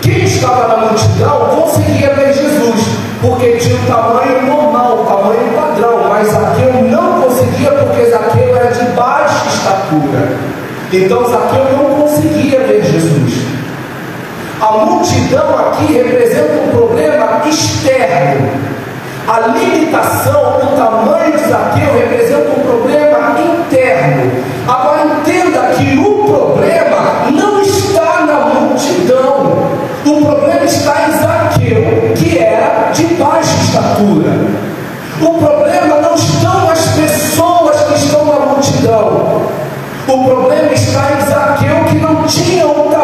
Quem 0.00 0.24
estava 0.24 0.68
na 0.68 0.76
multidão 0.86 1.48
conseguia 1.48 2.14
ver 2.14 2.32
Jesus, 2.32 2.80
porque 3.20 3.56
tinha 3.56 3.74
o 3.74 3.86
tamanho 3.86 4.46
normal, 4.46 5.02
o 5.02 5.06
tamanho 5.06 5.52
padrão, 5.52 6.08
mas 6.08 6.28
Zaqueu 6.28 6.82
não 6.84 7.22
conseguia, 7.22 7.72
porque 7.72 8.06
Zaqueu 8.06 8.56
era 8.56 8.72
de 8.72 8.84
baixa 8.92 9.48
estatura. 9.48 10.38
Então 10.92 11.28
Zaqueu 11.28 11.76
não 11.76 12.02
conseguia 12.02 12.60
ver 12.60 12.84
Jesus. 12.84 13.52
A 14.60 14.72
multidão 14.84 15.58
aqui 15.58 15.92
representa 15.92 16.52
um 16.52 16.70
problema 16.70 17.42
externo. 17.48 18.48
A 19.28 19.38
limitação, 19.48 20.58
o 20.58 20.76
tamanho 20.76 21.32
de 21.32 21.44
Zaqueu 21.44 21.94
representa 21.94 22.50
um 22.50 22.60
problema 22.60 23.38
interno. 23.40 24.32
Agora 24.66 25.04
entenda 25.04 25.60
que 25.76 25.96
o 25.96 26.24
problema 26.24 27.30
não 27.30 27.62
está 27.62 28.26
na 28.26 28.46
multidão. 28.46 29.68
O 30.04 30.24
problema 30.26 30.64
está 30.64 31.08
em 31.08 31.12
Zaqueu, 31.12 32.12
que 32.16 32.38
era 32.38 32.90
de 32.90 33.04
baixa 33.14 33.54
estatura. 33.62 34.32
O 35.20 35.38
problema 35.38 36.00
não 36.00 36.14
estão 36.14 36.68
as 36.68 36.84
pessoas 36.88 37.80
que 37.80 37.94
estão 37.94 38.24
na 38.24 38.46
multidão. 38.46 39.42
O 40.08 40.24
problema 40.24 40.72
está 40.72 41.12
em 41.12 41.30
Zaqueu, 41.30 41.84
que 41.84 41.94
não 41.98 42.24
tinha 42.24 42.66
o 42.66 42.90
tamanho 42.90 43.01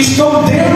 estão 0.00 0.42
dentro 0.44 0.69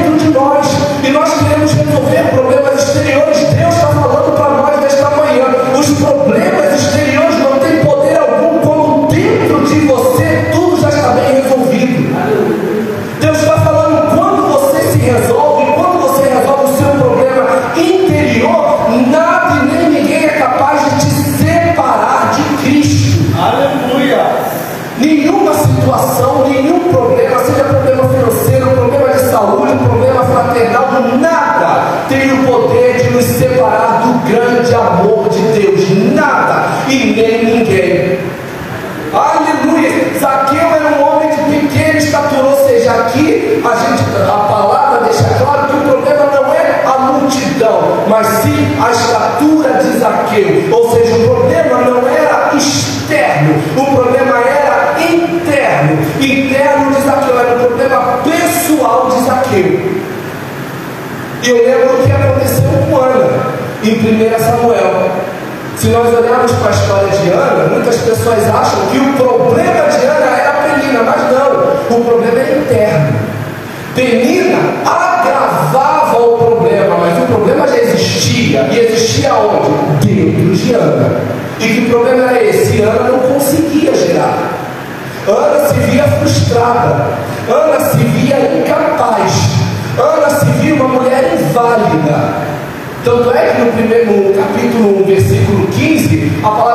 Apa 96.44 96.73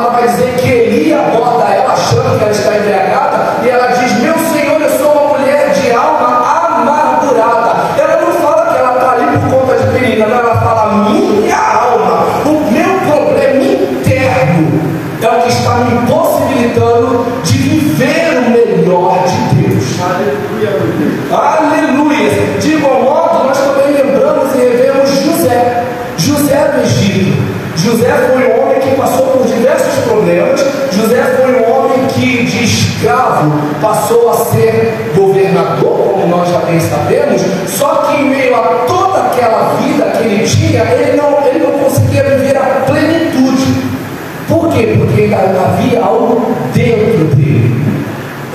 passou 33.82 34.30
a 34.30 34.36
ser 34.46 35.12
governador, 35.16 36.14
como 36.14 36.28
nós 36.28 36.50
já 36.50 36.60
bem 36.60 36.80
sabemos. 36.80 37.42
Só 37.68 37.96
que, 37.96 38.22
em 38.22 38.30
meio 38.30 38.56
a 38.56 38.86
toda 38.88 39.20
aquela 39.28 39.76
vida 39.76 40.06
que 40.06 40.24
ele 40.24 40.46
tinha, 40.46 40.84
ele 40.84 41.18
não, 41.18 41.46
ele 41.46 41.60
não 41.60 41.72
conseguia 41.80 42.24
viver 42.24 42.58
a 42.58 42.84
plenitude. 42.86 43.90
Por 44.48 44.70
quê? 44.70 44.96
Porque 44.98 45.30
havia 45.34 46.02
algo 46.02 46.54
dentro 46.74 47.26
dele. 47.36 47.80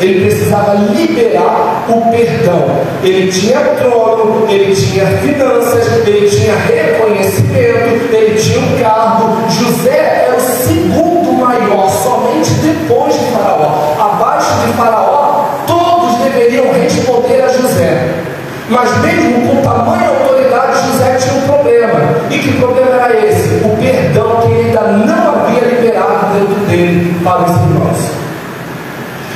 Ele 0.01 0.27
precisava 0.27 0.75
liberar 0.75 1.87
o 1.89 2.11
perdão. 2.11 2.65
Ele 3.03 3.31
tinha 3.31 3.61
trono, 3.61 4.45
ele 4.49 4.75
tinha 4.75 5.07
finanças, 5.19 6.07
ele 6.07 6.29
tinha 6.29 6.55
reconhecimento, 6.57 8.13
ele 8.13 8.35
tinha 8.37 8.59
um 8.61 8.79
cargo. 8.83 9.49
José 9.49 10.27
era 10.27 10.37
o 10.37 10.41
segundo 10.41 11.14
maior, 11.45 11.89
somente 11.89 12.51
depois 12.55 13.15
de 13.15 13.27
Faraó. 13.33 13.95
Abaixo 14.01 14.67
de 14.67 14.73
Faraó, 14.73 15.45
todos 15.67 16.19
deveriam 16.19 16.73
responder 16.73 17.43
a 17.43 17.49
José. 17.49 18.25
Mas 18.69 18.99
mesmo 18.99 19.47
com 19.49 19.63
tamanha 19.63 20.09
autoridade, 20.09 20.87
José 20.91 21.17
tinha 21.17 21.35
um 21.35 21.47
problema. 21.47 22.01
E 22.31 22.39
que 22.39 22.59
problema 22.59 22.97
era 22.97 23.27
esse? 23.27 23.63
O 23.65 23.77
perdão 23.77 24.41
que 24.41 24.53
ele 24.53 24.69
ainda 24.69 24.81
não 24.81 25.35
havia 25.35 25.61
liberado 25.69 26.33
dentro 26.33 26.67
dele 26.67 27.21
para 27.23 27.43
os 27.43 27.51
irmãos. 27.51 28.25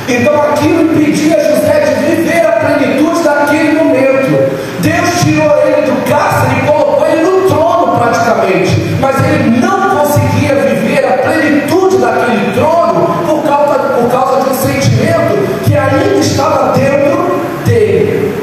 Então 0.07 0.41
aquilo 0.41 0.81
impedia 0.81 1.35
José 1.39 1.79
de 1.81 2.15
viver 2.15 2.43
a 2.43 2.51
plenitude 2.53 3.23
daquele 3.23 3.73
momento. 3.73 4.59
Deus 4.81 5.21
tirou 5.21 5.55
ele 5.59 5.91
do 5.91 6.09
cárcere 6.09 6.63
e 6.63 6.67
colocou 6.67 7.05
ele 7.05 7.21
no 7.21 7.47
trono 7.47 7.97
praticamente. 7.99 8.97
Mas 8.99 9.15
ele 9.23 9.59
não 9.59 9.99
conseguia 9.99 10.55
viver 10.55 10.68
a 11.05 11.17
plenitude 11.17 11.97
daquele 11.97 12.53
trono 12.53 13.07
por 13.27 13.43
causa, 13.43 13.79
por 13.79 14.11
causa 14.11 14.43
de 14.43 14.49
um 14.49 14.53
sentimento 14.53 15.63
que 15.63 15.77
ainda 15.77 16.19
estava 16.19 16.73
dentro 16.73 17.41
dele. 17.65 18.33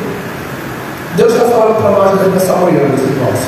Deus 1.16 1.32
está 1.32 1.46
falando 1.46 1.76
para 1.80 1.90
nós 1.90 2.32
nessa 2.32 2.52
manhã, 2.56 2.80
meus 2.88 3.00
irmãos. 3.00 3.38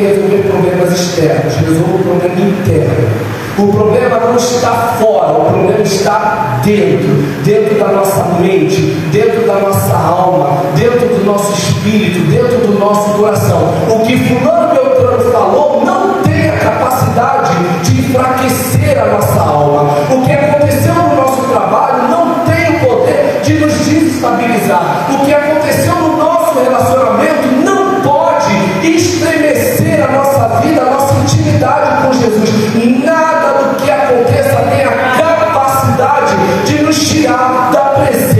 resolver 0.00 0.48
problemas 0.48 0.92
externos, 0.92 1.54
resolva 1.56 1.94
o 1.94 1.98
problema 1.98 2.40
interno. 2.40 3.34
O 3.56 3.68
problema 3.68 4.18
não 4.18 4.34
está 4.34 4.96
fora, 5.00 5.32
o 5.32 5.44
problema 5.44 5.80
está 5.80 6.60
dentro, 6.64 7.08
dentro 7.44 7.78
da 7.78 7.92
nossa 7.92 8.24
mente, 8.40 8.80
dentro 9.12 9.46
da 9.46 9.54
nossa 9.60 9.94
alma, 9.94 10.60
dentro 10.76 11.06
do 11.06 11.24
nosso 11.24 11.52
espírito, 11.52 12.28
dentro 12.28 12.66
do 12.66 12.78
nosso 12.80 13.10
coração. 13.10 13.72
O 13.90 14.00
que 14.00 14.16
Fulano 14.24 14.74
Beltrano 14.74 15.30
falou 15.30 15.84
não 15.84 16.20
tem 16.24 16.50
a 16.50 16.58
capacidade 16.58 17.43
de 17.84 18.00
enfraquecer 18.00 18.98
a 18.98 19.06
nossa 19.06 19.40
alma. 19.40 19.82
O 20.10 20.22
que 20.24 20.32
aconteceu 20.32 20.94
no 20.94 21.16
nosso 21.16 21.42
trabalho 21.48 22.08
não 22.08 22.44
tem 22.44 22.76
o 22.76 22.80
poder 22.80 23.40
de 23.42 23.54
nos 23.54 23.72
desestabilizar. 23.72 25.06
O 25.10 25.24
que 25.24 25.34
aconteceu 25.34 25.94
no 25.94 26.16
nosso 26.16 26.58
relacionamento 26.58 27.48
não 27.64 28.00
pode 28.00 28.52
estremecer 28.86 30.02
a 30.02 30.12
nossa 30.12 30.60
vida, 30.60 30.82
a 30.82 30.90
nossa 30.90 31.14
intimidade 31.14 32.06
com 32.06 32.12
Jesus. 32.12 33.04
Nada 33.04 33.58
do 33.58 33.76
que 33.76 33.90
aconteça 33.90 34.56
tem 34.70 34.84
a 34.84 34.92
capacidade 35.16 36.34
de 36.66 36.82
nos 36.82 36.98
tirar 37.08 37.70
da 37.70 37.80
presença 37.80 38.33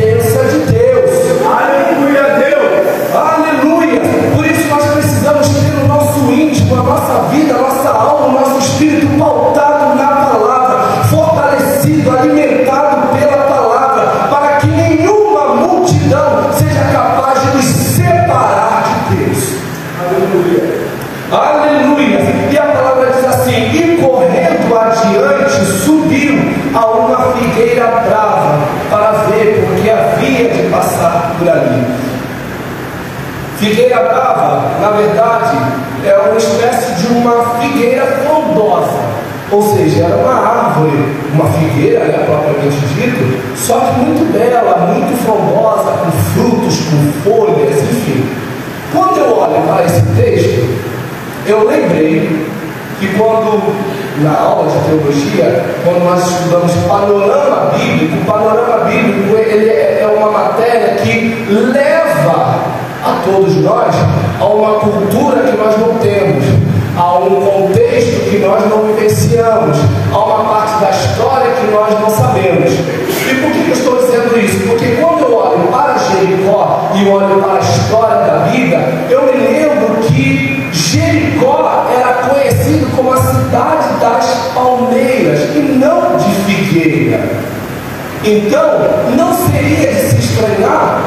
figueira 37.74 38.06
frondosa. 38.24 39.24
Ou 39.50 39.62
seja, 39.62 40.04
era 40.04 40.16
uma 40.16 40.34
árvore, 40.34 41.16
uma 41.32 41.46
figueira, 41.46 42.04
né, 42.06 42.24
propriamente 42.26 42.76
dito, 42.94 43.56
só 43.56 43.78
que 43.78 44.00
muito 44.00 44.32
bela, 44.32 44.92
muito 44.92 45.16
frondosa, 45.22 45.92
com 45.92 46.10
frutos, 46.32 46.80
com 46.88 47.30
folhas, 47.30 47.82
enfim. 47.82 48.24
Quando 48.92 49.18
eu 49.18 49.36
olho 49.36 49.62
para 49.66 49.84
esse 49.84 50.02
texto, 50.16 50.64
eu 51.46 51.68
lembrei 51.68 52.46
que 52.98 53.08
quando, 53.18 53.74
na 54.22 54.38
aula 54.38 54.70
de 54.70 54.78
teologia, 54.88 55.64
quando 55.84 56.04
nós 56.04 56.26
estudamos 56.26 56.72
panorama 56.88 57.72
bíblico, 57.76 58.24
panorama 58.24 58.84
bíblico 58.84 59.36
ele 59.36 59.68
é 59.68 59.94
é 60.04 60.06
uma 60.06 60.30
matéria 60.30 60.96
que 60.96 61.46
leva 61.50 62.58
a 63.02 63.22
todos 63.24 63.56
nós 63.56 63.94
a 64.40 64.44
uma 64.44 64.80
cultura 64.80 65.42
que 65.42 65.56
nós 65.56 65.78
não 65.78 65.98
temos, 65.98 66.44
um 67.24 67.44
contexto 67.44 68.30
que 68.30 68.38
nós 68.38 68.68
não 68.68 68.82
vivenciamos, 68.82 69.76
a 70.12 70.18
uma 70.18 70.44
parte 70.44 70.80
da 70.80 70.90
história 70.90 71.52
que 71.52 71.66
nós 71.72 72.00
não 72.00 72.10
sabemos. 72.10 72.72
E 72.72 73.34
por 73.40 73.52
que 73.52 73.70
eu 73.70 73.72
estou 73.72 73.96
dizendo 73.96 74.38
isso? 74.38 74.66
Porque 74.68 74.96
quando 75.00 75.20
eu 75.20 75.36
olho 75.36 75.66
para 75.68 75.96
Jericó 75.98 76.90
e 76.94 77.08
olho 77.08 77.42
para 77.42 77.54
a 77.54 77.60
história 77.60 78.16
da 78.16 78.48
Bíblia, 78.50 79.06
eu 79.10 79.22
me 79.22 79.32
lembro 79.32 79.96
que 80.02 80.68
Jericó 80.72 81.86
era 81.96 82.28
conhecido 82.28 82.94
como 82.96 83.12
a 83.12 83.16
cidade 83.16 84.00
das 84.00 84.50
palmeiras 84.54 85.54
e 85.54 85.58
não 85.58 86.16
de 86.16 86.30
figueira. 86.44 87.20
Então, 88.24 88.80
não 89.16 89.34
seria 89.34 89.92
de 89.92 90.00
se 90.00 90.16
estranhar 90.16 91.02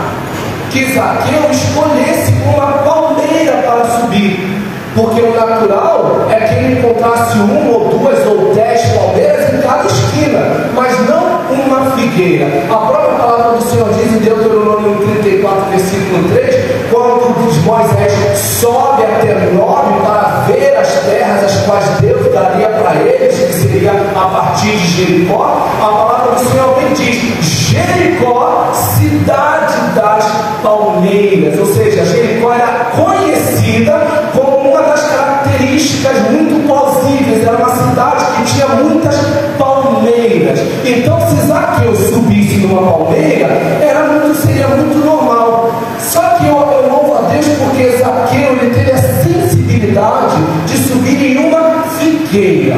que 0.70 0.94
Zaqueu 0.94 1.50
escolhesse 1.50 2.32
uma 2.46 2.74
palmeira 2.84 3.64
para 3.66 3.86
subir, 3.86 4.67
porque 4.98 5.22
o 5.22 5.32
natural 5.32 6.26
é 6.28 6.40
que 6.40 6.56
ele 6.56 6.80
encontrasse 6.80 7.38
uma 7.38 7.78
ou 7.78 7.88
duas 7.88 8.26
ou 8.26 8.52
dez 8.56 8.82
palmeiras 8.94 9.54
em 9.54 9.62
cada 9.62 9.86
esquina, 9.86 10.40
mas 10.74 11.08
não 11.08 11.38
uma 11.54 11.92
figueira. 11.92 12.48
A 12.68 12.78
própria 12.78 13.20
palavra 13.20 13.58
do 13.58 13.64
Senhor 13.64 13.90
diz 13.94 14.12
em 14.12 14.18
Deuteronômio 14.18 14.98
34, 14.98 15.70
versículo 15.70 16.30
3, 16.30 16.56
quando 16.92 17.46
diz 17.46 17.64
Moisés 17.64 18.40
sobe 18.40 19.04
até 19.04 19.52
Nob 19.54 20.02
para 20.02 20.46
ver 20.48 20.78
as 20.78 20.88
terras 21.06 21.44
as 21.44 21.58
quais 21.66 21.86
Deus 22.02 22.34
daria 22.34 22.70
para 22.70 22.96
eles, 22.96 23.38
que 23.38 23.54
seria 23.54 23.92
a 23.92 24.26
partir 24.30 24.72
de 24.72 25.06
Jericó, 25.06 25.68
a 25.80 25.86
palavra 25.86 26.36
do 26.36 26.50
Senhor 26.50 26.76
bem 26.76 26.94
diz: 26.94 27.46
Jericó, 27.46 28.72
cidade 28.74 29.76
das 29.94 30.26
palmeiras, 30.64 31.60
ou 31.60 31.66
seja, 31.68 32.04
Jericó 32.04 32.52
era 32.52 32.88
conhecida 32.96 34.08
como 34.36 34.47
uma 34.78 34.90
das 34.90 35.02
características 35.02 36.32
muito 36.32 36.68
plausíveis, 36.68 37.44
era 37.44 37.58
uma 37.58 37.76
cidade 37.76 38.26
que 38.36 38.54
tinha 38.54 38.68
muitas 38.68 39.16
palmeiras. 39.58 40.60
Então, 40.86 41.20
se 41.22 41.48
Zaqueu 41.48 41.96
subisse 41.96 42.58
numa 42.58 42.92
palmeira, 42.92 43.48
era 43.82 44.08
muito, 44.08 44.36
seria 44.36 44.68
muito 44.68 45.04
normal. 45.04 45.72
Só 46.00 46.22
que 46.22 46.46
eu, 46.46 46.56
eu 46.56 46.90
louvo 46.90 47.18
a 47.18 47.30
Deus 47.30 47.46
porque 47.58 47.98
Zaqueu 47.98 48.54
ele 48.54 48.74
teve 48.74 48.92
a 48.92 48.98
sensibilidade 48.98 50.36
de 50.68 50.78
subir 50.78 51.32
em 51.32 51.38
uma 51.38 51.84
figueira. 52.00 52.76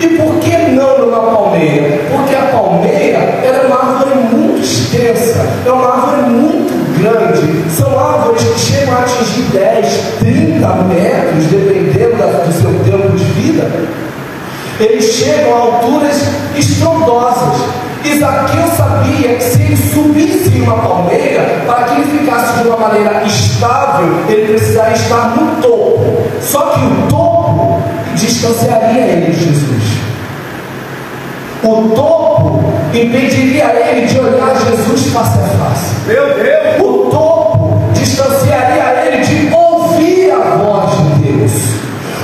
E 0.00 0.08
por 0.08 0.38
que 0.40 0.56
não 0.72 0.98
numa 0.98 1.20
palmeira? 1.20 2.00
Porque 2.10 2.29
30 10.72 10.84
metros, 10.84 11.44
dependendo 11.46 12.16
da- 12.16 12.44
do 12.44 12.52
seu 12.52 12.70
tempo 12.84 13.16
de 13.16 13.24
vida. 13.24 13.70
Eles 14.78 15.04
chegam 15.04 15.54
a 15.54 15.58
alturas 15.60 16.22
estrondosas. 16.56 17.60
Zaqueu 18.18 18.66
sabia 18.76 19.34
que 19.36 19.42
se 19.42 19.62
ele 19.62 19.76
subisse 19.76 20.48
em 20.56 20.62
uma 20.62 20.78
palmeira, 20.78 21.62
para 21.66 21.84
que 21.84 22.00
ele 22.00 22.18
ficasse 22.18 22.62
de 22.62 22.68
uma 22.68 22.76
maneira 22.78 23.22
estável, 23.24 24.08
ele 24.28 24.48
precisaria 24.48 24.94
estar 24.94 25.36
no 25.36 25.60
topo. 25.62 26.16
Só 26.40 26.60
que 26.70 26.80
o 26.80 27.06
topo 27.08 27.82
distanciaria 28.14 29.02
ele 29.04 29.32
de 29.32 29.38
Jesus. 29.44 30.00
O 31.62 31.90
topo 31.94 32.64
impediria 32.94 33.66
ele 33.90 34.06
de 34.06 34.18
olhar 34.18 34.54
Jesus 34.66 35.12
face 35.12 35.38
a 35.38 35.64
face. 35.64 35.94
Meu 36.06 36.34
Deus. 36.34 36.80
O 36.80 37.10
topo 37.10 37.82
distanciaria 37.92 39.04
ele 39.06 39.24
de 39.24 39.54
a 40.50 40.56
voz 40.56 40.90
de 40.90 41.32
Deus. 41.32 41.52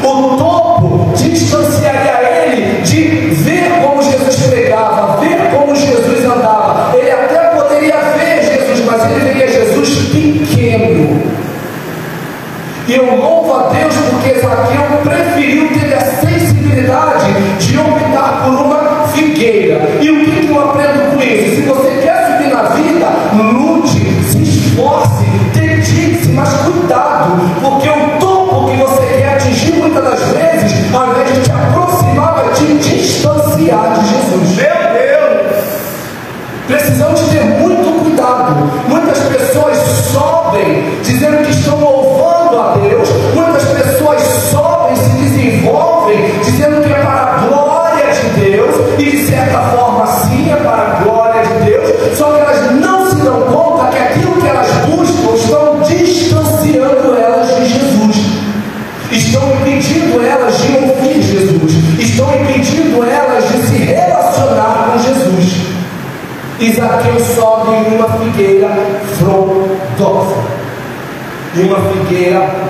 O 0.03 0.37
topo 0.37 1.13
distanciaria 1.17 2.47
ele 2.47 2.83
de 2.83 3.03
ver 3.35 3.71
como 3.83 4.03
Jesus 4.03 4.37
pregava, 4.47 5.17
ver 5.19 5.51
como 5.51 5.75
Jesus 5.75 6.25
andava. 6.25 6.97
Ele 6.97 7.11
até 7.11 7.39
poderia 7.57 7.97
ver 8.17 8.43
Jesus, 8.43 8.85
mas 8.85 9.11
ele 9.11 9.21
veria 9.21 9.49
Jesus 9.49 10.09
pequeno. 10.11 11.23
E 12.89 12.95
eu 12.95 13.17
louvo 13.17 13.53
a 13.55 13.69
Deus 13.69 13.95
porque 14.11 14.35
Zaqueu 14.35 14.86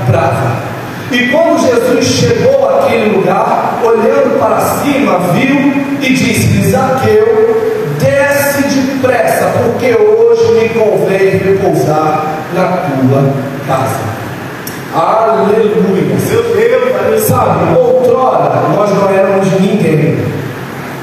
brava. 0.06 0.56
E 1.10 1.28
quando 1.28 1.60
Jesus 1.60 2.04
chegou 2.04 2.68
àquele 2.68 3.16
lugar, 3.16 3.80
olhando 3.84 4.38
para 4.38 4.60
cima, 4.60 5.18
viu 5.32 5.72
e 6.00 6.12
disse: 6.12 6.70
Zaqueu, 6.70 7.94
desce 8.00 8.62
depressa, 8.96 9.52
porque 9.62 9.94
hoje 9.94 10.52
me 10.52 10.68
convém 10.70 11.38
repousar 11.38 12.24
na 12.54 12.64
tua 12.64 13.32
casa. 13.66 14.16
Aleluia. 14.94 16.16
Meu 16.28 16.42
Deus, 16.54 17.22
Sabe, 17.22 17.76
outrora 17.76 18.62
nós 18.74 18.90
não 18.90 19.08
éramos 19.08 19.46
ninguém. 19.60 20.18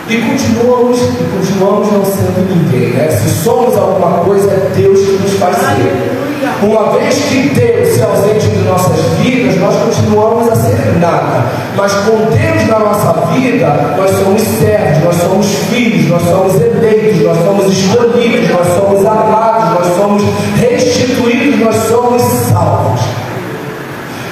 E 0.09 0.17
continuamos, 0.17 0.99
e 1.01 1.23
continuamos 1.31 1.91
não 1.91 2.05
sendo 2.05 2.47
ninguém. 2.49 2.89
Né? 2.89 3.09
Se 3.09 3.29
somos 3.29 3.75
alguma 3.77 4.19
coisa, 4.19 4.51
é 4.51 4.71
Deus 4.75 4.99
que 4.99 5.11
nos 5.13 5.33
faz 5.33 5.55
ser. 5.55 6.12
Uma 6.61 6.91
vez 6.91 7.15
que 7.15 7.49
Deus 7.49 7.89
se 7.89 8.01
ausente 8.01 8.47
de 8.47 8.63
nossas 8.63 8.99
vidas, 9.19 9.55
nós 9.57 9.75
continuamos 9.75 10.49
a 10.49 10.55
ser 10.55 10.99
nada. 10.99 11.45
Mas 11.75 11.93
com 11.93 12.17
Deus 12.17 12.67
na 12.67 12.79
nossa 12.79 13.13
vida, 13.31 13.95
nós 13.97 14.11
somos 14.11 14.41
servos, 14.41 15.03
nós 15.03 15.15
somos 15.15 15.45
filhos, 15.69 16.09
nós 16.09 16.21
somos 16.23 16.61
eleitos, 16.61 17.21
nós 17.21 17.37
somos 17.43 17.71
escolhidos, 17.71 18.49
nós 18.49 18.67
somos 18.67 19.05
amados, 19.05 19.79
nós 19.79 19.97
somos 19.97 20.23
restituídos, 20.57 21.59
nós 21.59 21.75
somos 21.87 22.21
salvos. 22.21 23.01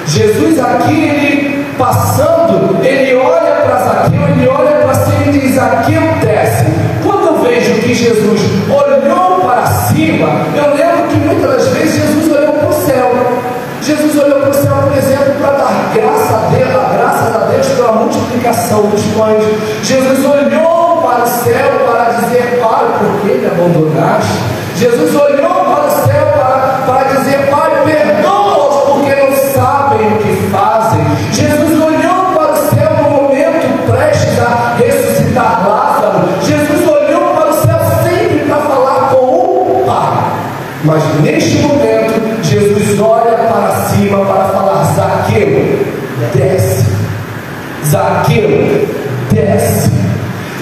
Jesus 0.06 0.58
aqui, 0.58 1.04
ele 1.04 1.64
passando, 1.78 2.84
ele 2.84 3.14
olha 3.16 3.52
para 3.64 3.76
Zaqueu, 3.78 4.28
ele 4.28 4.48
olha 4.48 4.70
para 4.82 4.94
cima 4.94 5.24
e 5.26 5.38
diz: 5.38 5.54
Zaqueu 5.54 6.02
desce. 6.20 6.66
Quando 7.02 7.21
vejo 7.42 7.74
que 7.80 7.94
Jesus 7.94 8.40
olhou 8.68 9.40
para 9.40 9.66
cima, 9.66 10.28
eu 10.54 10.74
lembro 10.74 11.08
que 11.08 11.16
muitas 11.16 11.50
das 11.50 11.68
vezes 11.68 12.02
Jesus 12.02 12.36
olhou 12.36 12.52
para 12.52 12.68
o 12.68 12.72
céu. 12.72 13.12
Jesus 13.82 14.16
olhou 14.16 14.40
para 14.40 14.50
o 14.50 14.54
céu, 14.54 14.76
por 14.76 14.96
exemplo, 14.96 15.34
para 15.40 15.50
dar 15.56 15.92
graça 15.92 16.34
a 16.34 16.50
Deus, 16.50 16.68
graças 16.92 17.34
a 17.34 17.38
Deus 17.46 17.66
pela 17.66 17.92
multiplicação 17.92 18.82
dos 18.82 19.02
pães. 19.16 19.44
Jesus 19.82 20.24
olhou 20.24 21.02
para 21.02 21.24
o 21.24 21.26
céu 21.26 21.68
para 21.86 22.12
dizer: 22.20 22.60
Pai, 22.62 22.84
por 22.98 23.20
que 23.20 23.38
me 23.38 23.46
abandonaste? 23.46 24.38
Jesus 24.76 25.14
olhou 25.14 25.64
para 25.64 25.86
o 25.86 25.90
céu 26.06 26.26
para, 26.32 26.82
para 26.86 27.02
dizer: 27.14 27.50
Pai, 27.50 27.70
perdoa-os 27.84 28.90
porque 28.90 29.14
não 29.16 29.36
sabem 29.52 30.06
o 30.06 30.18
que 30.18 30.50
fazem. 30.50 31.00
Jesus 31.32 31.82
olhou 31.82 32.34
para 32.34 32.52
o 32.52 32.56
céu 32.56 32.90
no 33.02 33.10
momento 33.10 33.90
prestes 33.90 34.38
a 34.38 34.76
ressuscitar 34.78 35.71
Zaqueu, 47.92 48.88
desce. 49.30 49.90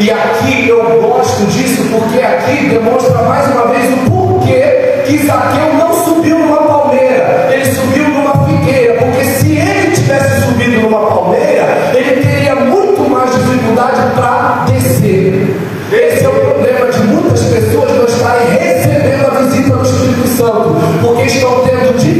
E 0.00 0.10
aqui 0.10 0.68
eu 0.68 1.00
gosto 1.00 1.46
disso 1.46 1.84
porque 1.92 2.20
aqui 2.20 2.70
demonstra 2.70 3.22
mais 3.22 3.46
uma 3.52 3.68
vez 3.68 3.84
o 3.92 4.10
porquê 4.10 5.04
que 5.06 5.16
Zaqueu 5.24 5.74
não 5.74 5.94
subiu 6.04 6.40
numa 6.40 6.56
palmeira, 6.56 7.48
ele 7.52 7.64
subiu 7.66 8.08
numa 8.08 8.44
figueira, 8.44 8.94
porque 8.94 9.24
se 9.24 9.56
ele 9.56 9.92
tivesse 9.92 10.42
subido 10.42 10.80
numa 10.80 11.06
palmeira, 11.06 11.92
ele 11.94 12.20
teria 12.20 12.56
muito 12.56 13.08
mais 13.08 13.30
dificuldade 13.32 14.12
para 14.16 14.64
descer. 14.68 15.56
Esse 15.92 16.24
é 16.24 16.28
o 16.28 16.32
problema 16.32 16.90
de 16.90 16.98
muitas 17.04 17.44
pessoas 17.44 17.92
não 17.92 18.06
estarem 18.06 18.48
recebendo 18.58 19.26
a 19.26 19.40
visita 19.42 19.76
do 19.76 19.82
Espírito 19.84 20.26
Santo, 20.26 20.76
porque 21.00 21.22
estão 21.22 21.60
tendo 21.60 21.96
dificuldade 21.96 22.19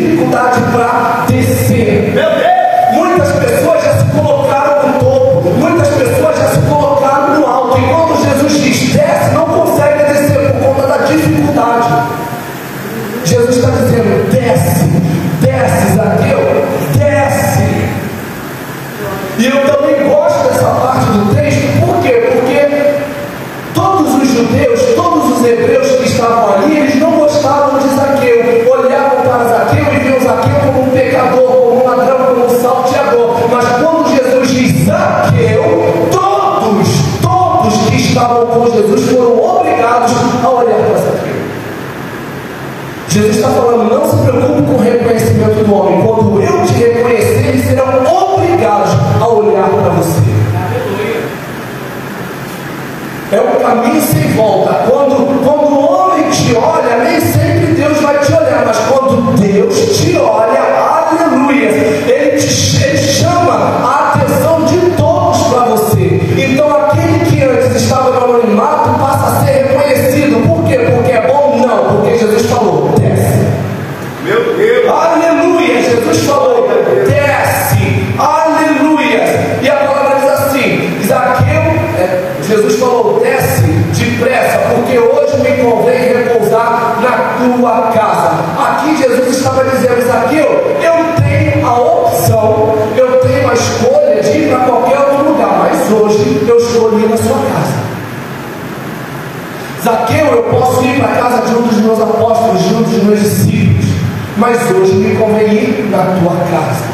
mas 104.41 104.59
hoje 104.71 104.95
me 104.95 105.17
convém 105.17 105.53
ir 105.53 105.91
na 105.91 105.99
tua 105.99 106.35
casa. 106.51 106.89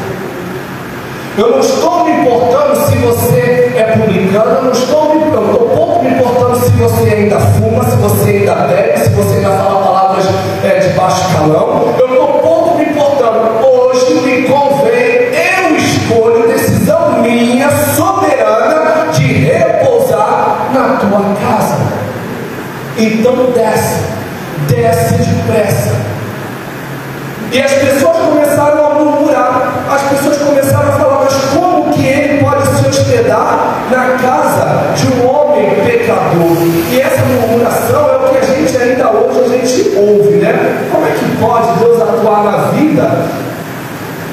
Eu 1.37 1.51
não 1.51 1.59
estou 1.59 2.03
me 2.03 2.11
importando 2.11 2.75
se 2.87 2.97
você 2.97 3.73
é 3.73 3.83
publicano, 3.97 4.51
eu 4.51 4.63
não 4.63 4.71
estou 4.71 5.15
me 5.15 5.21
eu 5.33 5.45
estou 5.45 5.69
pouco 5.69 6.03
me 6.03 6.09
importando 6.09 6.59
se 6.59 6.71
você 6.71 7.09
ainda 7.09 7.39
fuma, 7.39 7.85
se 7.85 7.95
você 7.95 8.31
ainda 8.31 8.55
bebe, 8.55 8.99
se 8.99 9.09
você 9.11 9.35
ainda 9.37 9.49
fala 9.49 9.85
palavras 9.85 10.25
é, 10.63 10.79
de 10.79 10.89
baixo 10.89 11.23
calão. 11.31 11.95
Eu 11.97 12.07
estou 12.07 12.27
pouco 12.39 12.77
me 12.77 12.83
importando. 12.83 13.65
Hoje 13.65 14.13
me 14.15 14.41
convém, 14.43 15.29
eu 15.61 15.77
escolho 15.77 16.47
decisão 16.49 17.21
minha, 17.21 17.69
soberana, 17.95 19.11
de 19.13 19.23
repousar 19.23 20.69
na 20.73 20.97
tua 20.97 21.21
casa. 21.39 21.77
Então 22.97 23.51
desce, 23.53 24.01
desce 24.67 25.13
depressa. 25.13 25.96
E 27.57 27.59
as 27.59 27.73
pessoas 27.73 28.17
começaram 28.17 28.85
a 28.85 28.93
murmurar, 28.93 29.73
as 29.91 30.01
pessoas 30.03 30.37
começaram 30.37 30.89
a 30.89 30.91
falar, 30.91 31.23
mas 31.23 31.33
como 31.55 31.91
que 31.91 32.05
ele 32.05 32.37
pode 32.43 32.67
se 32.67 32.87
hospedar 32.87 33.79
na 33.89 34.15
casa 34.19 34.93
de 34.93 35.07
um 35.13 35.27
homem 35.27 35.67
pecador? 35.83 36.55
E 36.91 37.01
essa 37.01 37.25
murmuração 37.25 38.09
é 38.09 38.15
o 38.17 38.29
que 38.29 38.37
a 38.37 38.41
gente 38.41 38.77
ainda 38.77 39.09
hoje 39.09 39.39
a 39.39 39.57
gente 39.57 39.97
ouve, 39.97 40.35
né? 40.35 40.87
Como 40.91 41.07
é 41.07 41.09
que 41.09 41.37
pode 41.41 41.79
Deus 41.79 41.99
atuar 41.99 42.43
na 42.43 42.57
vida 42.77 43.25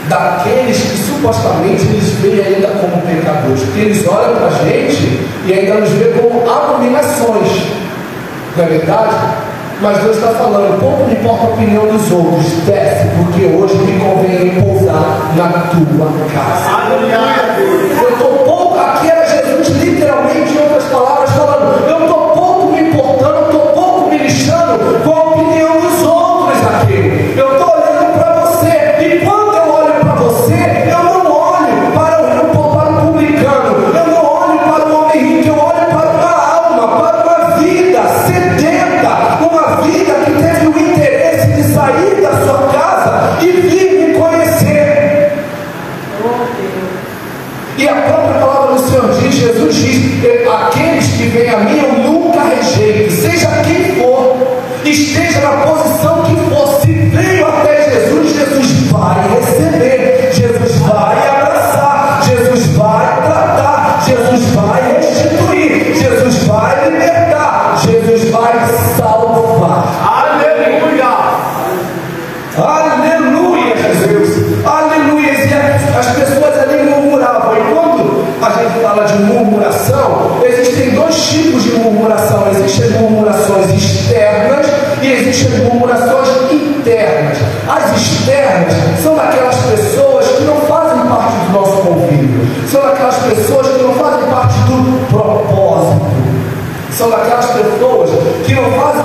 daqueles 0.07 0.77
que 0.77 0.99
supostamente 0.99 1.83
eles 1.83 2.11
veem 2.21 2.45
ainda 2.45 2.69
como 2.79 3.01
pecadores? 3.01 3.63
Porque 3.63 3.81
eles 3.81 4.07
olham 4.07 4.35
para 4.37 4.49
a 4.49 4.65
gente 4.69 5.27
e 5.47 5.55
ainda 5.55 5.77
nos 5.77 5.89
vê 5.89 6.13
como 6.21 6.47
abominações. 6.47 7.73
Não 8.55 8.65
é 8.65 8.67
verdade? 8.67 9.44
Mas 9.81 9.99
Deus 10.03 10.17
está 10.17 10.29
falando, 10.29 10.81
pouco 10.81 11.05
me 11.05 11.15
importa 11.15 11.47
a 11.47 11.51
opinião 11.51 11.87
dos 11.87 12.11
outros, 12.11 12.45
desce, 12.65 13.09
porque 13.17 13.45
hoje 13.45 13.77
me 13.77 14.01
convém 14.01 14.63
pousar 14.63 15.35
na 15.37 15.49
tua 15.49 16.07
casa. 16.33 16.71
Eu 18.01 18.09
estou 18.11 18.39
pouco, 18.45 18.79
aqui 18.79 19.11
era 19.11 19.27
Jesus 19.27 19.69
literalmente, 19.77 20.55
em 20.55 20.63
outras 20.63 20.85
palavras, 20.85 21.31
falando, 21.31 21.89
eu 21.89 22.01
estou 22.05 22.29
pouco 22.31 22.73
me 22.73 22.81
importando, 22.89 23.35
eu 23.35 23.45
estou 23.47 23.67
pouco 23.73 24.11
me 24.11 24.19
lixando 24.19 24.79
com 25.05 25.34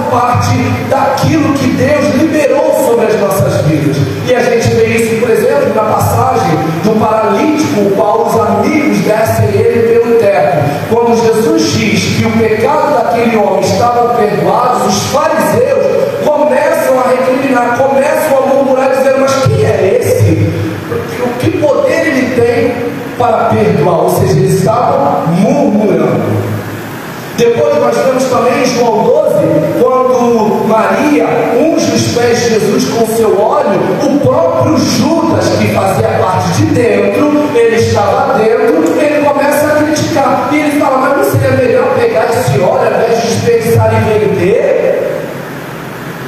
parte 0.10 0.58
daquilo 0.89 1.54
que 1.54 1.67
Deus 1.72 2.15
liberou 2.15 2.74
sobre 2.86 3.06
as 3.08 3.19
nossas 3.19 3.62
vidas. 3.65 3.98
E 4.28 4.36
a 4.36 4.41
gente 4.41 4.67
vê 4.76 4.86
isso, 4.88 5.19
por 5.19 5.30
exemplo, 5.30 5.74
na 5.74 5.84
passagem 5.84 6.58
do 6.84 7.00
paralítico, 7.00 7.82
o 7.82 7.91
qual 7.95 8.28
os 8.28 8.39
amigos 8.39 8.98
descem 9.00 9.50
ele 9.50 9.93
pelo 9.93 10.15
teto. 10.19 10.58
Quando 10.89 11.15
Jesus 11.22 11.72
diz 11.72 12.17
que 12.17 12.26
o 12.26 12.32
pecado 12.32 12.93
daquele 12.93 13.38
homem 13.38 13.62
estava 13.62 14.15
perdoado, 14.15 14.88
os 14.88 15.04
fariseus 15.08 15.86
começam 16.26 17.00
a 17.00 17.10
recriminar, 17.10 17.78
começam 17.78 18.38
a 18.38 18.48
murmurar, 18.48 18.89
dizendo: 18.89 19.22
Mas 19.22 19.36
quem 19.43 19.65
é 19.65 20.00
esse? 20.02 20.50
O 21.24 21.38
que 21.39 21.58
poder 21.58 22.08
ele 22.08 22.36
tem 22.36 22.74
para 23.17 23.45
perdoar? 23.45 24.04
Ou 24.04 24.10
seja, 24.10 24.34
eles 24.34 24.60
estavam 24.60 25.28
murmurando. 25.28 26.60
Depois 27.39 27.73
nós 27.80 27.95
vemos 27.95 28.25
também 28.25 28.65
João 28.65 29.02
12, 29.02 29.82
quando 29.82 30.67
Maria 30.67 31.25
unge 31.58 31.89
os 31.95 32.13
pés 32.13 32.38
de 32.38 32.49
Jesus 32.49 32.84
com 32.89 33.08
seu 33.15 33.41
óleo, 33.41 33.80
o 34.04 34.19
próprio 34.19 34.78
Judas, 34.78 35.47
que 35.58 35.73
fazia 35.73 36.19
parte 36.21 36.52
de 36.58 36.65
dentro, 36.65 37.49
ele 37.56 37.78
estava 37.78 38.34
dentro, 38.34 38.93
ele 38.99 39.25
começa 39.25 39.67
a 39.67 39.84
criticar. 39.84 40.49
E 40.52 40.58
ele 40.58 40.82
fala, 40.82 40.97
mas 40.97 41.17
não 41.17 41.32
seria 41.32 41.52
melhor 41.52 41.95
pegar 41.95 42.25
esse 42.25 42.60
óleo 42.60 42.93
ao 42.93 43.04
invés 43.04 43.21
de 43.21 43.28
desperdiçar 43.28 43.89
e 43.93 44.19
vender? 44.19 45.21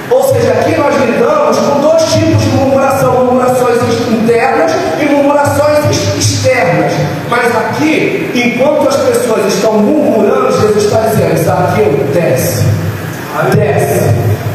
Ou 0.09 0.23
seja, 0.33 0.51
aqui 0.53 0.77
nós 0.77 0.95
lidamos 0.95 1.57
com 1.57 1.81
dois 1.81 2.03
tipos 2.03 2.41
de 2.41 2.49
murmuração, 2.51 3.25
murmurações 3.25 3.81
internas 4.09 4.71
e 5.01 5.05
murmurações 5.13 5.79
externas. 5.89 6.30
Mas 7.29 7.55
aqui, 7.55 8.31
enquanto 8.33 8.87
as 8.87 8.95
pessoas 8.95 9.53
estão 9.53 9.73
murmurando, 9.73 10.51
Jesus 10.51 10.85
está 10.85 11.01
dizendo: 11.01 11.37
Zaqueu, 11.37 11.91
desce, 12.13 12.65
desce, 13.53 14.09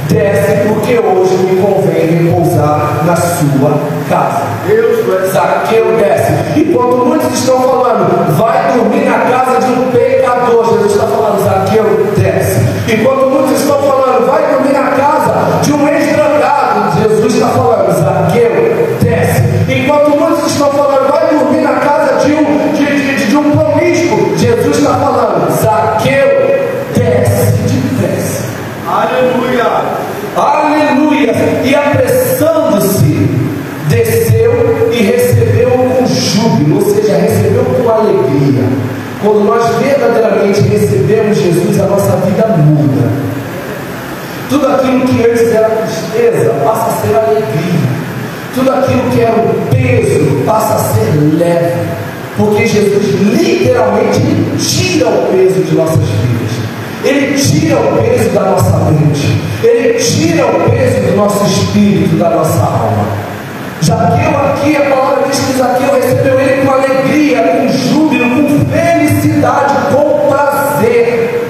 desce, 0.09 0.68
porque 0.68 0.99
hoje 0.99 1.35
me 1.37 1.62
convém 1.62 2.25
repousar 2.25 3.05
na 3.07 3.14
sua 3.14 3.79
casa. 4.09 4.42
Deus 4.66 4.96
Zaqueu 5.33 5.96
desce. 5.96 6.59
Enquanto 6.59 7.07
muitos 7.07 7.33
estão 7.33 7.61
falando, 7.61 8.37
vai 8.37 8.72
dormir 8.72 9.05
na 9.05 9.18
casa 9.20 9.64
de 9.64 9.72
um 9.72 9.90
pecador, 9.92 10.64
Jesus 10.72 10.92
está 10.92 11.07
falando, 11.07 11.44
Zaqueu 11.44 11.85
desce. 12.16 12.61
Enquanto 12.92 13.31
muitos 13.31 13.61
estão 13.61 13.79
falando, 13.79 14.27
vai 14.27 14.53
dormir 14.53 14.72
na 14.72 14.90
casa 14.90 15.61
de 15.62 15.72
um 15.72 15.88
ex-drogado, 15.88 17.01
Jesus 17.01 17.35
está 17.35 17.49
falando, 17.49 17.92
Zaqueu 17.92 18.51
desce. 19.01 19.06
Jesus 24.37 24.77
está 24.77 24.94
falando, 24.94 25.51
Zaqueu 25.62 26.29
desce 26.94 27.53
depressa. 27.62 28.44
Aleluia. 28.87 29.64
Aleluia! 30.37 31.33
E 31.64 31.75
apressando-se, 31.75 33.31
desceu 33.88 34.90
e 34.92 35.03
recebeu 35.03 35.70
com 35.70 36.07
júbilo, 36.07 36.77
ou 36.77 36.94
seja, 36.94 37.16
recebeu 37.16 37.64
com 37.64 37.88
alegria. 37.88 38.64
Quando 39.22 39.44
nós 39.44 39.64
verdadeiramente 39.77 40.61
recebemos 40.61 41.38
Jesus, 41.38 41.81
a 41.81 41.87
nossa 41.87 42.16
vida 42.16 42.49
muda. 42.59 43.11
Tudo 44.51 44.68
aquilo 44.68 45.01
que 45.07 45.25
antes 45.25 45.53
era 45.55 45.68
tristeza 45.70 46.51
passa 46.62 46.90
a 46.90 47.01
ser 47.01 47.16
alegria. 47.16 47.96
Tudo 48.55 48.70
aquilo 48.70 49.11
que 49.11 49.20
era 49.22 49.37
um 49.37 49.66
peso 49.70 50.44
passa 50.44 50.75
a 50.75 50.79
ser 50.79 51.37
leve. 51.38 52.06
Porque 52.37 52.66
Jesus 52.66 53.14
literalmente 53.33 54.20
tira 54.59 55.09
o 55.09 55.27
peso 55.33 55.62
de 55.62 55.75
nossas 55.75 56.05
vidas. 56.05 56.51
Ele 57.03 57.38
tira 57.38 57.77
o 57.77 57.96
peso 57.96 58.31
da 58.31 58.40
nossa 58.42 58.77
mente. 58.90 59.40
Ele 59.62 59.94
tira 59.94 60.46
o 60.46 60.70
peso 60.70 61.11
do 61.11 61.16
nosso 61.16 61.44
espírito, 61.46 62.16
da 62.16 62.31
nossa 62.31 62.61
alma. 62.61 63.07
Zaqueu 63.83 64.38
aqui, 64.38 64.77
a 64.77 64.90
palavra 64.90 65.29
diz 65.31 65.38
que 65.38 65.58
Zaqueu 65.58 65.94
recebeu 65.94 66.40
ele 66.40 66.67
com 66.67 66.73
alegria, 66.73 67.42
com 67.42 67.69
júbilo, 67.69 68.31
com 68.31 68.67
felicidade, 68.67 69.75
com 69.92 70.29
prazer. 70.29 71.42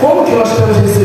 Como 0.00 0.24
que 0.24 0.32
nós 0.32 0.48
recebido 0.48 0.86
Jesus? 0.86 1.01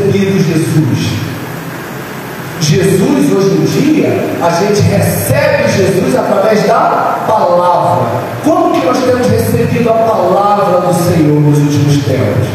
Jesus, 2.60 3.32
hoje 3.32 3.56
em 3.56 3.64
dia, 3.64 4.08
a 4.42 4.50
gente 4.50 4.80
recebe 4.80 5.68
Jesus 5.68 6.16
através 6.16 6.66
da 6.66 7.24
palavra. 7.26 8.06
Como 8.44 8.72
que 8.72 8.84
nós 8.84 8.98
temos 8.98 9.26
recebido 9.28 9.90
a 9.90 9.94
palavra 9.94 10.80
do 10.80 10.94
Senhor 10.94 11.40
nos 11.40 11.58
últimos 11.58 12.04
tempos? 12.04 12.48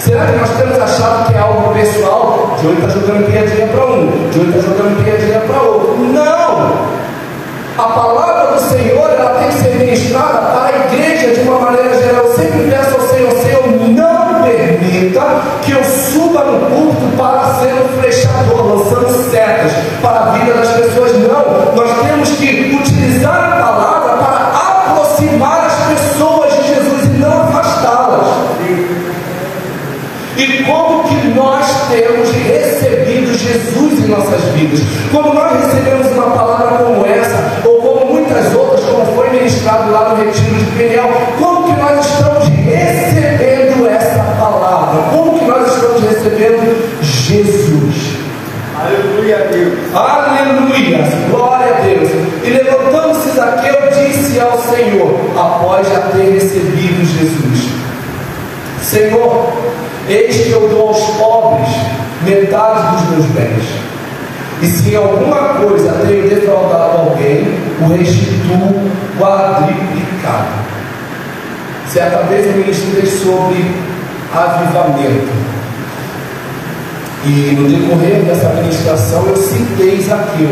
Será 0.00 0.26
que 0.26 0.36
nós 0.36 0.50
temos 0.50 0.78
achado 0.78 1.26
que 1.26 1.34
é 1.34 1.38
algo 1.38 1.74
pessoal? 1.74 2.56
De 2.60 2.66
hoje 2.66 2.80
está 2.80 2.88
jogando 2.90 3.26
piadinha 3.30 3.66
para 3.68 3.86
um, 3.86 4.30
de 4.30 4.38
hoje 4.38 4.48
está 4.50 4.60
jogando 4.62 5.04
piadinha 5.04 5.40
para 5.40 5.62
outro. 5.62 5.96
Não! 5.98 6.96
A 7.78 7.88
palavra 7.88 8.52
do 8.54 8.60
Senhor 8.60 9.10
ela 9.10 9.38
tem 9.38 9.48
que 9.48 9.54
ser 9.54 9.74
ministrada 9.76 10.38
para 10.38 10.66
a 10.66 10.86
igreja 10.86 11.34
de 11.34 11.40
uma 11.48 11.58
maneira 11.58 11.94
geral. 12.02 12.24
Eu 12.24 12.34
sempre 12.34 12.70
peço 12.70 12.94
ao 12.94 13.08
Senhor, 13.08 13.32
Senhor, 13.42 13.65
permita 14.96 15.20
que 15.62 15.72
eu 15.72 15.84
suba 15.84 16.44
no 16.44 16.70
púlpito 16.70 17.16
para 17.16 17.54
ser 17.54 17.74
um 17.74 18.00
flechador, 18.00 18.76
lançando 18.76 19.30
setas 19.30 19.72
para 20.00 20.20
a 20.20 20.30
vida 20.30 20.54
das 20.54 20.68
pessoas. 20.70 21.12
Não, 21.18 21.74
nós 21.74 22.06
temos 22.06 22.30
que 22.30 22.78
utilizar 22.80 23.52
a 23.52 23.62
palavra 23.62 24.16
para 24.16 24.90
aproximar 24.90 25.66
as 25.66 25.74
pessoas 25.74 26.54
de 26.54 26.68
Jesus 26.68 27.04
e 27.04 27.18
não 27.18 27.42
afastá-las. 27.42 28.26
E 30.36 30.64
como 30.64 31.04
que 31.04 31.28
nós 31.28 31.66
temos 31.88 32.30
recebido 32.30 33.34
Jesus 33.34 34.04
em 34.04 34.08
nossas 34.08 34.42
vidas? 34.54 34.80
Como 35.10 35.32
nós 35.32 35.52
recebemos 35.64 36.06
uma 36.12 36.30
palavra 36.30 36.84
como 36.84 37.06
essa, 37.06 37.62
ou 37.64 37.80
como 37.80 38.12
muitas 38.12 38.54
outras, 38.54 38.84
como 38.84 39.06
foi 39.14 39.30
ministrado 39.30 39.90
lá 39.90 40.10
no 40.10 40.16
Retiro 40.16 40.54
de 40.54 40.64
Peniel, 40.72 41.10
Aleluia! 49.96 50.98
Glória 51.30 51.74
a 51.74 51.80
Deus! 51.80 52.10
E 52.44 52.50
levantando-se 52.50 53.30
Zaqueu, 53.30 53.88
disse 53.88 54.38
ao 54.38 54.58
Senhor, 54.58 55.18
após 55.34 55.88
já 55.88 56.00
ter 56.12 56.34
recebido 56.34 57.02
Jesus: 57.02 57.70
Senhor, 58.82 59.52
eis 60.06 60.36
que 60.36 60.50
eu 60.50 60.68
dou 60.68 60.88
aos 60.88 61.00
pobres 61.16 61.68
metade 62.26 62.96
dos 62.96 63.10
meus 63.10 63.24
bens. 63.32 63.64
E 64.60 64.66
se 64.66 64.90
em 64.90 64.96
alguma 64.96 65.54
coisa 65.54 65.92
tenho 66.06 66.28
defraudado 66.28 66.98
alguém, 66.98 67.46
o 67.80 67.96
restituo 67.96 68.90
quadriplicado. 69.18 70.66
Certa 71.88 72.18
vez 72.24 72.46
eu 72.46 72.52
ministrei 72.52 73.06
sobre 73.06 73.64
avivamento. 74.34 75.35
E 77.26 77.56
no 77.56 77.68
decorrer 77.68 78.22
dessa 78.22 78.50
ministração 78.50 79.26
eu 79.26 79.36
citei 79.36 80.00
Zaqueu. 80.00 80.48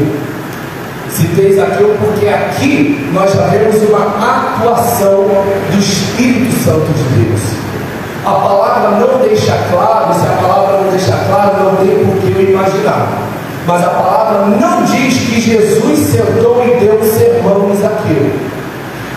Citei 1.08 1.54
Zaqueu 1.54 1.96
porque 2.00 2.26
aqui 2.26 3.08
nós 3.12 3.32
já 3.32 3.46
vemos 3.46 3.76
uma 3.88 4.56
atuação 4.56 5.24
do 5.70 5.78
Espírito 5.78 6.52
Santo 6.64 6.92
de 6.92 7.24
Deus. 7.24 7.40
A 8.24 8.32
palavra 8.32 8.90
não 8.98 9.18
deixa 9.20 9.56
claro, 9.70 10.14
se 10.14 10.26
a 10.26 10.32
palavra 10.42 10.82
não 10.82 10.90
deixa 10.90 11.16
claro, 11.28 11.62
não 11.62 11.76
tem 11.76 12.04
por 12.04 12.16
que 12.20 12.32
eu 12.32 12.50
imaginar. 12.50 13.08
Mas 13.68 13.84
a 13.84 13.90
palavra 13.90 14.46
não 14.46 14.82
diz 14.82 15.14
que 15.14 15.40
Jesus 15.40 15.98
sentou 16.10 16.60
e 16.66 16.80
deu 16.80 16.98
um 16.98 17.04
sermão 17.04 17.70
em 17.70 17.76
Zaqueu. 17.76 18.32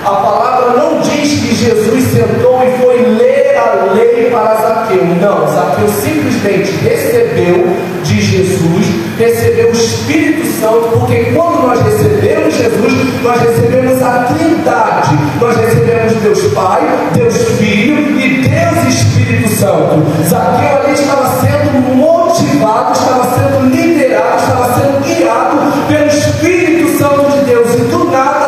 A 0.07 0.11
palavra 0.11 0.77
não 0.77 1.01
diz 1.01 1.41
que 1.41 1.53
Jesus 1.53 2.03
sentou 2.13 2.63
e 2.63 2.81
foi 2.81 2.97
ler 3.17 3.57
a 3.57 3.91
lei 3.93 4.29
para 4.31 4.55
Zaqueu. 4.55 5.03
Não, 5.19 5.45
Zaqueu 5.53 5.89
simplesmente 5.89 6.71
recebeu 6.81 7.75
de 8.03 8.21
Jesus, 8.21 8.85
recebeu 9.19 9.67
o 9.67 9.73
Espírito 9.73 10.47
Santo, 10.61 10.97
porque 10.97 11.33
quando 11.35 11.67
nós 11.67 11.81
recebemos 11.81 12.53
Jesus, 12.55 13.21
nós 13.21 13.41
recebemos 13.41 14.01
a 14.01 14.33
Trindade. 14.33 15.17
Nós 15.41 15.57
recebemos 15.57 16.13
Deus 16.21 16.53
Pai, 16.53 16.81
Deus 17.13 17.35
Filho 17.57 18.17
e 18.17 18.47
Deus 18.47 18.87
Espírito 18.87 19.49
Santo. 19.49 20.05
Zaqueu 20.23 20.83
ali 20.85 20.93
estava 20.93 21.41
sendo 21.41 21.95
motivado, 21.97 22.93
estava 22.93 23.23
sendo 23.35 23.75
liderado, 23.75 24.37
estava 24.37 24.73
sendo 24.73 25.03
guiado 25.03 25.87
pelo 25.89 26.07
Espírito 26.07 26.97
Santo 26.97 27.29
de 27.29 27.43
Deus. 27.43 27.75
E 27.75 27.81
do 27.91 28.05
nada 28.09 28.46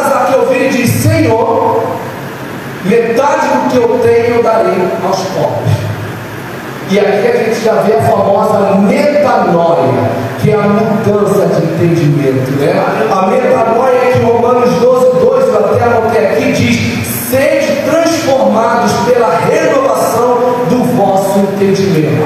Senhor, 1.30 1.84
metade 2.86 3.48
do 3.48 3.70
que 3.70 3.78
eu 3.78 4.00
tenho 4.00 4.38
eu 4.38 4.44
darei 4.44 4.74
aos 5.06 5.20
pobres. 5.20 5.78
E 6.90 7.00
aqui 7.00 7.28
a 7.28 7.44
gente 7.44 7.64
já 7.64 7.74
vê 7.84 7.94
a 7.94 8.02
famosa 8.02 8.78
metanoia, 8.78 10.10
que 10.42 10.50
é 10.50 10.56
a 10.56 10.62
mudança 10.64 11.46
de 11.46 11.66
entendimento. 11.66 12.50
Né? 12.60 12.74
A 13.12 13.28
metanoia 13.28 14.12
que 14.12 14.20
Romanos 14.24 14.74
12, 14.80 15.24
2, 15.24 15.48
eu 15.50 15.60
até 15.60 15.84
anotei 15.84 16.26
aqui, 16.26 16.52
diz: 16.52 17.08
sede 17.30 17.84
transformados 17.86 18.92
pela 19.08 19.38
renovação 19.38 20.66
do 20.68 20.84
vosso 20.96 21.38
entendimento. 21.38 22.24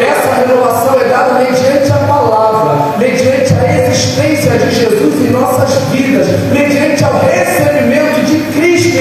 Essa 0.00 0.36
renovação 0.36 0.98
é 0.98 1.04
dada 1.04 1.34
mediante 1.34 1.92
a 1.92 2.06
palavra, 2.06 2.96
mediante 2.96 3.52
a 3.52 3.78
existência 3.78 4.52
de 4.52 4.70
Jesus 4.70 5.14
em 5.20 5.30
nossas 5.32 5.74
vidas, 5.90 6.26
mediante 6.50 6.67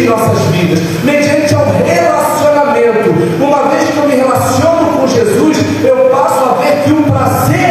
nossas 0.07 0.39
vidas, 0.51 0.79
mediante 1.03 1.53
ao 1.53 1.65
relacionamento. 1.65 3.09
Uma 3.43 3.69
vez 3.69 3.89
que 3.89 3.97
eu 3.97 4.07
me 4.07 4.15
relaciono 4.15 4.97
com 4.97 5.07
Jesus, 5.07 5.57
eu 5.83 6.09
passo 6.09 6.43
a 6.43 6.53
ver 6.61 6.83
que 6.83 6.91
o 6.91 7.03
prazer 7.03 7.66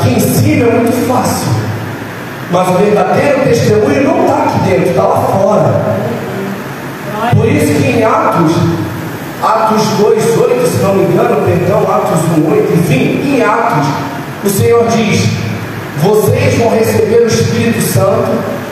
aqui 0.00 0.14
em 0.14 0.20
cima 0.20 0.66
é 0.66 0.78
muito 0.78 1.06
fácil. 1.06 1.48
Mas 2.50 2.68
o 2.68 2.72
verdadeiro 2.72 3.40
testemunho 3.44 4.04
não 4.04 4.22
está 4.22 4.42
aqui 4.42 4.70
dentro, 4.70 4.90
está 4.90 5.02
lá 5.02 5.20
fora. 5.20 5.80
Por 7.34 7.46
isso 7.46 7.74
que 7.74 7.90
em 7.90 8.02
Atos, 8.02 8.52
Atos 9.42 9.82
2,8, 10.00 10.66
se 10.66 10.82
não 10.82 10.94
me 10.94 11.04
engano, 11.04 11.44
perdão, 11.44 11.82
Atos 11.82 12.20
1,8, 12.38 12.78
enfim, 12.78 13.36
em 13.36 13.42
Atos, 13.42 13.86
o 14.44 14.48
Senhor 14.48 14.86
diz: 14.88 15.28
Vocês 16.02 16.58
vão 16.58 16.70
receber 16.70 17.22
o 17.22 17.26
Espírito 17.26 17.82
Santo 17.82 18.30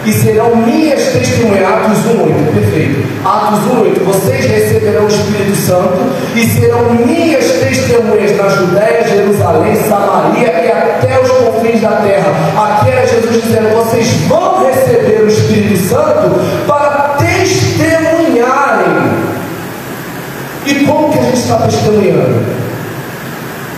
e 0.09 0.13
serão 0.13 0.57
minhas 0.57 1.09
testemunhas. 1.09 1.69
Atos 1.69 1.99
1,8, 1.99 2.55
perfeito. 2.55 3.07
Atos 3.25 3.61
1,8, 3.61 4.05
vocês 4.05 4.47
receberão 4.47 5.05
o 5.05 5.09
Espírito 5.09 5.57
Santo 5.57 5.99
e 6.35 6.47
serão 6.47 6.95
minhas 6.95 7.45
testemunhas 7.45 8.35
na 8.37 8.49
Judéia, 8.49 9.07
Jerusalém, 9.07 9.77
Samaria 9.77 10.49
e 10.49 10.73
até 10.73 11.21
os 11.21 11.31
confins 11.31 11.83
da 11.83 11.91
terra. 11.97 12.33
Aqui 12.57 12.91
era 12.91 13.07
Jesus 13.07 13.43
dizendo: 13.43 13.69
Vocês 13.75 14.09
vão 14.29 14.65
receber 14.65 15.25
o 15.25 15.29
Espírito 15.29 15.77
Santo 15.77 16.41
para 16.67 17.17
testemunharem. 17.19 19.13
E 20.65 20.87
como 20.87 21.13
que 21.13 21.19
a 21.19 21.23
gente 21.23 21.39
está 21.39 21.59
testemunhando? 21.59 22.47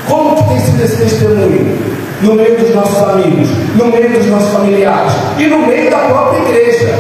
Como 0.09 0.37
que 0.37 0.49
tem 0.49 0.61
sido 0.61 0.83
esse 0.83 0.97
testemunho? 0.97 2.00
No 2.23 2.35
meio 2.35 2.59
dos 2.59 2.75
nossos 2.75 3.09
amigos, 3.09 3.49
no 3.77 3.87
meio 3.87 4.11
dos 4.11 4.27
nossos 4.27 4.53
familiares 4.53 5.13
e 5.39 5.47
no 5.47 5.67
meio 5.67 5.91
da 5.91 5.99
própria 5.99 6.39
igreja. 6.41 6.95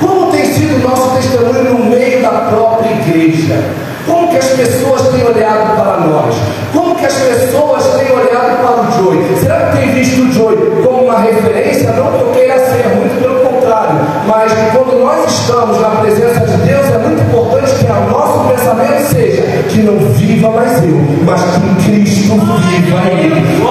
Como 0.00 0.32
tem 0.32 0.46
sido 0.46 0.76
o 0.76 0.88
nosso 0.88 1.14
testemunho 1.14 1.74
no 1.74 1.84
meio 1.84 2.22
da 2.22 2.30
própria 2.30 2.90
igreja? 2.90 3.62
Como 4.06 4.28
que 4.28 4.36
as 4.36 4.46
pessoas 4.46 5.08
têm 5.08 5.24
olhado 5.24 5.76
para 5.76 6.06
nós? 6.06 6.34
Como 6.72 6.94
que 6.96 7.04
as 7.04 7.14
pessoas 7.14 7.84
têm 7.98 8.10
olhado 8.10 8.62
para 8.62 8.80
o 8.80 9.04
Joey? 9.04 9.38
Será 9.38 9.66
que 9.66 9.78
tem 9.78 9.90
visto 9.92 10.22
o 10.22 10.32
Joey 10.32 10.56
como 10.82 11.04
uma 11.04 11.18
referência? 11.18 11.92
Não 11.92 12.10
que 12.12 12.20
eu 12.20 12.32
queira 12.32 12.58
ser, 12.58 12.88
muito 12.96 13.20
pelo 13.20 13.40
contrário. 13.40 14.00
Mas 14.26 14.52
quando 14.72 14.98
nós 15.00 15.30
estamos 15.30 15.80
na 15.80 15.90
presença 15.90 16.40
de 16.40 16.56
Deus, 16.66 16.86
é 16.86 16.98
muito 16.98 17.22
importante 17.22 17.72
que 17.74 17.92
o 17.92 18.10
nosso 18.10 18.48
pensamento 18.48 19.02
seja 19.12 19.42
que 19.68 19.82
não 19.82 19.98
viva 20.14 20.50
mais 20.50 20.82
eu, 20.82 20.98
mas 21.24 21.40
que 21.42 21.90
Cristo 21.90 22.34
viva 22.34 23.12
em 23.12 23.30
mim. 23.30 23.64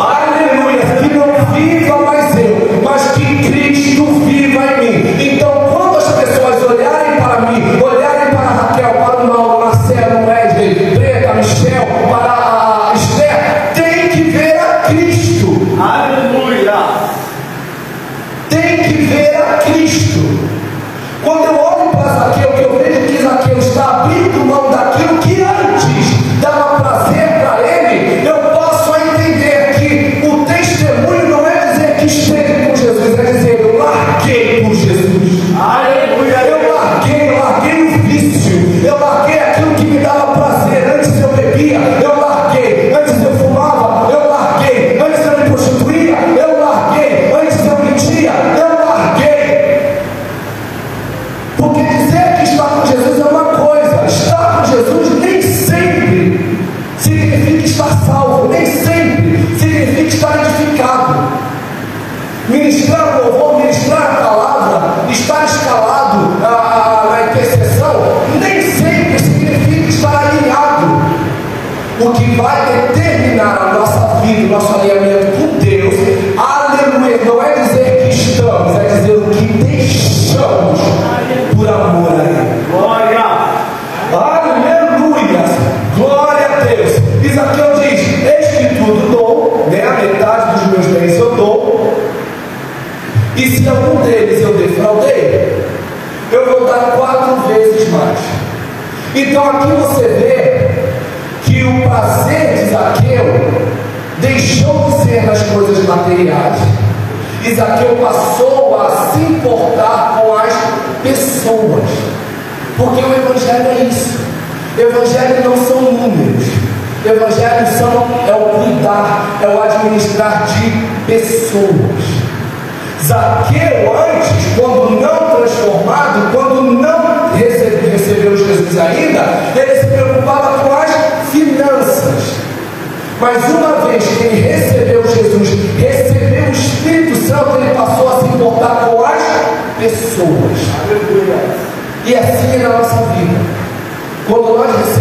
Aleluia! 1.02 1.10
Que 1.10 1.14
não 1.16 1.46
viva 1.54 1.98
mais 2.06 2.21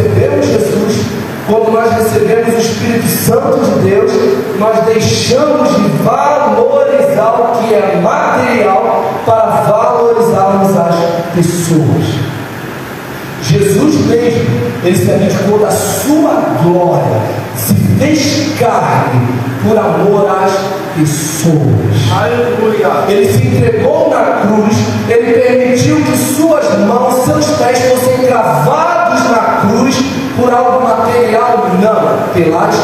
recebemos 0.00 0.46
Jesus, 0.46 1.06
quando 1.46 1.72
nós 1.72 1.92
recebemos 1.92 2.54
o 2.54 2.58
Espírito 2.58 3.06
Santo 3.06 3.58
de 3.58 3.90
Deus, 3.90 4.12
nós 4.58 4.84
deixamos 4.86 5.68
de 5.76 5.88
valorizar 6.02 7.40
o 7.40 7.58
que 7.58 7.74
é 7.74 8.00
material 8.02 9.04
para 9.26 9.46
valorizarmos 9.62 10.76
as 10.76 10.96
pessoas. 11.34 12.30
Jesus 13.42 14.06
mesmo, 14.06 14.46
ele 14.84 14.96
se 14.96 15.10
abdicou 15.10 15.58
da 15.58 15.70
sua 15.70 16.34
glória, 16.62 17.20
se 17.56 17.74
fez 17.98 18.58
carne 18.58 19.28
por 19.62 19.76
amor 19.76 20.30
às 20.30 20.52
pessoas. 20.52 20.79
Aleluia. 22.12 23.04
Ele 23.08 23.32
se 23.32 23.46
entregou 23.46 24.10
na 24.10 24.40
cruz, 24.42 24.76
ele 25.08 25.32
permitiu 25.32 25.96
que 25.96 26.16
suas 26.16 26.78
mãos, 26.80 27.24
seus 27.24 27.46
pés 27.56 27.78
fossem 27.78 28.26
cravados 28.26 29.30
na 29.30 29.60
cruz 29.60 29.96
por 30.36 30.52
algo 30.52 30.82
material, 30.82 31.66
não, 31.80 32.32
pelas 32.32 32.74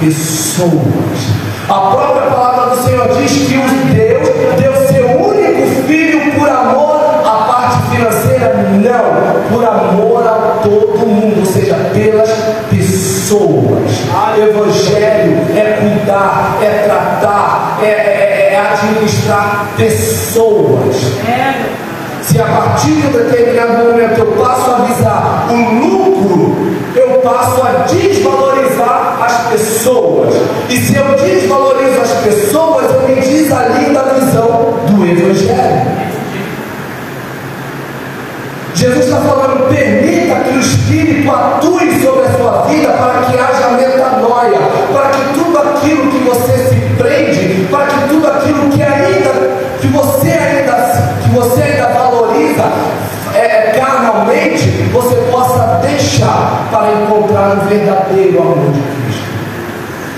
pessoas. 0.00 1.46
A 1.68 1.74
própria 1.74 2.30
palavra 2.30 2.76
do 2.76 2.82
Senhor 2.82 3.08
diz 3.16 3.32
que 3.32 3.56
o 3.56 3.94
Deus 3.94 4.28
deu 4.60 4.72
seu 4.86 5.06
único 5.20 5.86
filho 5.86 6.32
por 6.32 6.48
amor 6.48 7.00
à 7.24 7.30
parte 7.30 7.96
financeira, 7.96 8.54
não, 8.54 9.56
por 9.56 9.64
amor 9.64 10.26
a 10.26 10.60
todo 10.62 11.06
mundo, 11.06 11.45
seja, 11.60 11.74
pelas 11.92 12.30
pessoas. 12.70 13.90
Evangelho 14.36 15.38
é 15.56 15.78
cuidar, 15.80 16.58
é 16.62 16.84
tratar, 16.86 17.78
é, 17.82 17.86
é- 17.86 18.52
é 18.54 18.58
administrar 18.72 19.66
pessoas. 19.76 20.96
Se 22.22 22.40
a 22.40 22.44
partir 22.44 22.90
de 22.92 23.06
um 23.06 23.10
determinado 23.12 23.84
momento 23.84 24.18
eu 24.18 24.26
passo 24.32 24.70
a 24.72 24.78
visar 24.84 25.46
o 25.50 25.74
lucro, 25.74 26.56
eu 26.94 27.20
passo 27.20 27.62
a 27.62 27.84
desvalorizar 27.86 29.18
as 29.24 29.52
pessoas. 29.52 30.34
E 30.68 30.76
se 30.76 30.96
eu 30.96 31.04
desvalorizo 31.14 32.00
as 32.02 32.10
pessoas, 32.24 32.86
eu 32.92 33.08
me 33.08 33.20
desalinho 33.20 33.94
da 33.94 34.02
visão 34.02 34.74
do 34.88 35.06
Evangelho. 35.06 36.06
Jesus 38.76 39.06
está 39.06 39.16
falando, 39.20 39.74
permita 39.74 40.34
que 40.40 40.54
o 40.54 40.60
Espírito 40.60 41.30
atue 41.30 41.98
sobre 41.98 42.26
a 42.26 42.32
sua 42.36 42.62
vida 42.68 42.88
para 42.90 43.22
que 43.22 43.38
haja 43.38 43.70
metanoia, 43.70 44.58
para 44.92 45.08
que 45.12 45.32
tudo 45.32 45.58
aquilo 45.58 46.10
que 46.10 46.18
você 46.18 46.58
se 46.68 46.74
prende, 46.98 47.66
para 47.70 47.86
que 47.86 48.08
tudo 48.08 48.26
aquilo 48.26 48.68
que 48.68 48.82
ainda, 48.82 49.30
que 49.80 49.86
você 49.86 50.28
ainda, 50.28 51.16
que 51.22 51.30
você 51.30 51.62
ainda 51.62 51.86
valoriza 51.86 52.64
é, 53.34 53.80
carnalmente, 53.80 54.68
você 54.92 55.16
possa 55.32 55.80
deixar 55.80 56.68
para 56.70 56.92
encontrar 57.00 57.56
o 57.56 57.60
verdadeiro 57.66 58.42
amor 58.42 58.72
de 58.72 58.80
Cristo. 58.82 59.26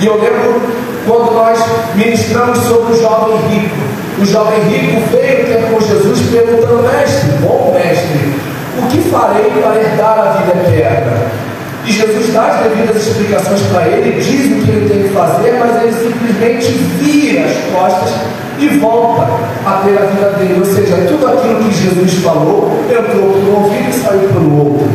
E 0.00 0.06
eu 0.06 0.14
lembro 0.14 0.60
quando 1.06 1.32
nós 1.32 1.64
ministramos 1.94 2.58
sobre 2.58 2.92
o 2.92 3.00
jovem 3.00 3.36
rico. 3.50 3.76
O 4.20 4.24
jovem 4.24 4.60
rico 4.62 5.00
veio 5.12 5.46
ter 5.46 5.70
com 5.70 5.80
Jesus 5.80 6.20
perguntando, 6.32 6.82
mestre, 6.82 7.30
bom 7.40 7.72
mestre, 7.72 8.47
o 8.78 8.86
que 8.88 8.98
farei 9.10 9.50
para 9.50 9.76
herdar 9.76 10.18
a 10.18 10.32
vida 10.38 10.68
eterna? 10.68 11.48
E 11.84 11.92
Jesus 11.92 12.32
dá 12.34 12.48
as 12.48 12.62
devidas 12.64 12.96
explicações 12.96 13.62
para 13.72 13.88
ele, 13.88 14.20
diz 14.20 14.46
o 14.46 14.64
que 14.64 14.70
ele 14.70 14.88
tem 14.88 15.02
que 15.04 15.08
fazer, 15.08 15.56
mas 15.58 15.82
ele 15.82 15.92
simplesmente 15.92 16.72
vira 17.00 17.46
as 17.46 17.56
costas 17.72 18.14
e 18.58 18.68
volta 18.78 19.26
a 19.64 19.82
ter 19.84 19.96
a 19.96 20.06
vida 20.06 20.30
dele. 20.38 20.58
Ou 20.58 20.64
seja, 20.66 20.96
tudo 21.08 21.26
aquilo 21.26 21.64
que 21.64 21.70
Jesus 21.72 22.14
falou 22.22 22.70
entrou 22.90 23.32
por 23.32 23.38
um 23.38 23.64
ouvido 23.64 23.88
e 23.88 23.92
saiu 23.92 24.28
pelo 24.28 24.58
outro. 24.58 24.88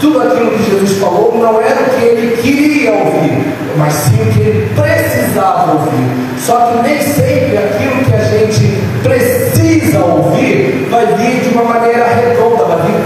Tudo 0.00 0.20
aquilo 0.20 0.50
que 0.50 0.70
Jesus 0.70 0.98
falou 0.98 1.36
não 1.36 1.60
era 1.60 1.80
o 1.80 1.98
que 1.98 2.04
ele 2.04 2.36
queria 2.42 2.92
ouvir, 2.92 3.54
mas 3.76 3.92
sim 3.94 4.22
o 4.22 4.32
que 4.32 4.40
ele 4.40 4.70
precisava 4.74 5.72
ouvir. 5.72 6.26
Só 6.38 6.66
que 6.66 6.88
nem 6.88 7.00
sempre 7.00 7.58
aquilo 7.58 8.04
que 8.04 8.14
a 8.14 8.20
gente 8.20 8.78
precisa 9.02 9.98
ouvir 10.04 10.86
vai 10.90 11.06
vir 11.06 11.40
de 11.40 11.54
uma 11.54 11.64
maneira 11.64 12.06
redonda, 12.06 12.64
vai 12.64 12.76
vir 12.82 13.02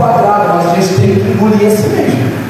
que 1.41 1.45
engolir 1.45 1.66
assim 1.66 1.88
mesmo. 1.88 2.41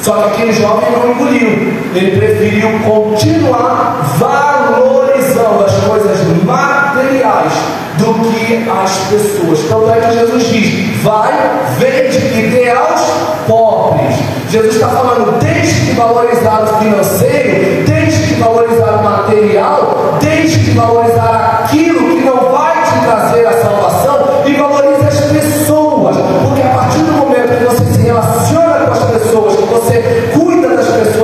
Só 0.00 0.12
que 0.12 0.28
aquele 0.30 0.52
jovem 0.52 0.90
não 0.92 1.10
engoliu, 1.10 1.48
ele 1.94 2.18
preferiu 2.18 2.68
continuar 2.86 4.16
valorizando 4.18 5.64
as 5.64 5.74
coisas 5.84 6.18
materiais 6.44 7.52
do 7.98 8.14
que 8.14 8.70
as 8.70 8.96
pessoas. 9.10 9.58
Tanto 9.68 9.90
é 9.90 10.00
que 10.00 10.14
Jesus 10.14 10.44
diz: 10.48 11.02
vai, 11.02 11.32
vende 11.78 12.18
e 12.18 12.48
dê 12.50 12.70
aos 12.70 13.00
pobres. 13.46 14.14
Jesus 14.48 14.76
está 14.76 14.88
falando: 14.88 15.38
deixe 15.40 15.80
de 15.86 15.92
valorizar 15.92 16.62
o 16.62 16.82
financeiro, 16.82 17.84
deixe 17.84 18.22
de 18.22 18.34
valorizar 18.34 19.00
o 19.00 19.04
material, 19.04 20.18
deixe 20.20 20.58
de 20.58 20.70
valorizar 20.70 21.64
aquilo 21.64 22.16
que 22.16 22.24
não 22.24 22.50
vai 22.50 22.82
te 22.82 23.04
trazer 23.04 23.46
a 23.46 23.52
salvação 23.62 24.42
e 24.46 24.54
valorize 24.54 25.06
as 25.06 25.20
pessoas, 25.20 26.16
porque 26.16 26.57
relaciona 28.20 28.86
com 28.86 28.92
as 28.92 29.04
pessoas, 29.04 29.56
que 29.56 29.62
você 29.62 30.32
cuida 30.34 30.68
das 30.68 30.86
pessoas, 30.86 31.17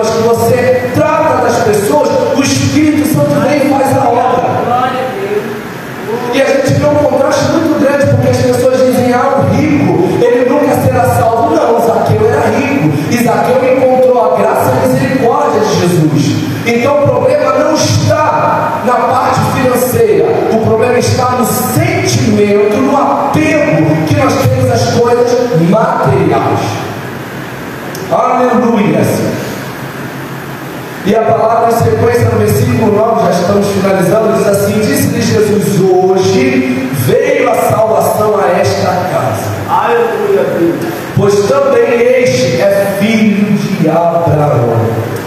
estamos 33.45 33.67
finalizando, 33.69 34.33
diz 34.39 34.49
assim: 34.49 34.81
Disse-lhe 34.81 35.21
Jesus: 35.21 35.81
Hoje 35.81 36.89
veio 37.07 37.51
a 37.51 37.55
salvação 37.55 38.39
a 38.41 38.59
esta 38.59 38.89
casa, 38.89 39.55
Aleluia, 39.69 40.81
pois 41.17 41.35
também 41.47 42.23
este 42.23 42.61
é 42.61 42.97
filho 42.99 43.53
de 43.53 43.89
Abraão. 43.89 44.81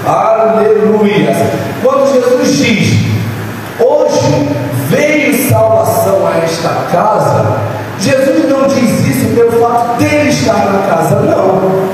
Aleluia. 0.06 1.36
Quando 1.84 2.12
Jesus 2.12 2.58
diz: 2.58 2.98
Hoje 3.80 4.50
veio 4.90 5.50
salvação 5.50 6.28
a 6.28 6.44
esta 6.44 6.70
casa, 6.92 7.46
Jesus 8.00 8.50
não 8.50 8.68
diz 8.68 9.08
isso 9.08 9.36
pelo 9.36 9.52
fato 9.62 9.98
dele 10.00 10.30
estar 10.30 10.72
na 10.72 10.88
casa, 10.88 11.22
não. 11.22 11.88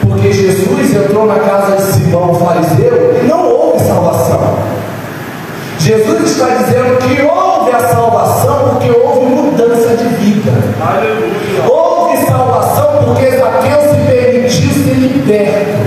Porque 0.00 0.32
Jesus 0.32 0.94
entrou 0.94 1.26
na 1.26 1.38
casa 1.40 1.76
de 1.76 1.82
Simão 1.82 2.30
o 2.30 2.34
fariseu 2.34 3.20
e 3.22 3.26
não 3.26 3.44
houve 3.48 3.84
salvação. 3.84 4.77
Jesus 5.88 6.32
está 6.32 6.48
dizendo 6.48 6.98
que 6.98 7.22
houve 7.22 7.70
a 7.70 7.80
salvação 7.88 8.68
porque 8.68 8.90
houve 8.90 9.24
mudança 9.24 9.96
de 9.96 10.04
vida. 10.16 10.52
Aleluia. 10.86 11.66
Houve 11.66 12.26
salvação 12.26 13.04
porque 13.06 13.30
Zaqueu 13.30 13.80
se 13.80 13.96
permitiu 14.06 14.70
ser 14.70 14.94
liberto. 14.96 15.78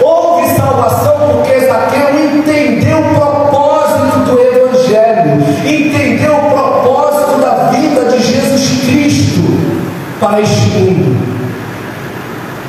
Houve 0.00 0.46
salvação 0.54 1.32
porque 1.32 1.66
Zaqueu 1.66 2.36
entendeu 2.36 2.98
o 2.98 3.14
propósito 3.16 4.18
do 4.20 4.40
Evangelho, 4.40 5.42
entendeu 5.66 6.36
o 6.36 6.50
propósito 6.52 7.40
da 7.40 7.70
vida 7.72 8.04
de 8.04 8.22
Jesus 8.22 8.84
Cristo 8.86 9.40
para 10.20 10.40
este 10.42 10.68
mundo. 10.68 11.26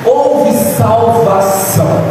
Houve 0.03 0.51
salvação. 0.57 2.01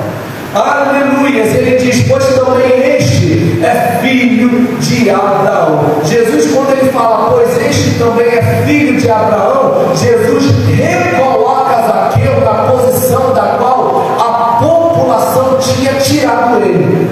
Aleluia. 0.55 1.43
Ele 1.43 1.77
diz: 1.77 2.07
Pois 2.09 2.25
também 2.37 2.97
este 2.97 3.20
é 3.63 3.99
filho 4.01 4.77
de 4.79 5.11
Abraão. 5.11 6.01
Jesus, 6.05 6.53
quando 6.53 6.73
ele 6.73 6.91
fala, 6.91 7.31
pois 7.31 7.57
este 7.67 7.99
também 7.99 8.27
é 8.27 8.63
filho 8.67 9.01
de 9.01 9.11
Abraão, 9.11 9.95
Jesus 9.95 10.53
recoloca 10.77 11.83
Zaqueu 11.83 12.41
na 12.41 12.71
posição 12.71 13.33
da 13.33 13.57
qual 13.59 14.17
a 14.19 14.63
população 14.63 15.59
tinha 15.59 15.95
tirado 15.95 16.63
ele. 16.63 17.09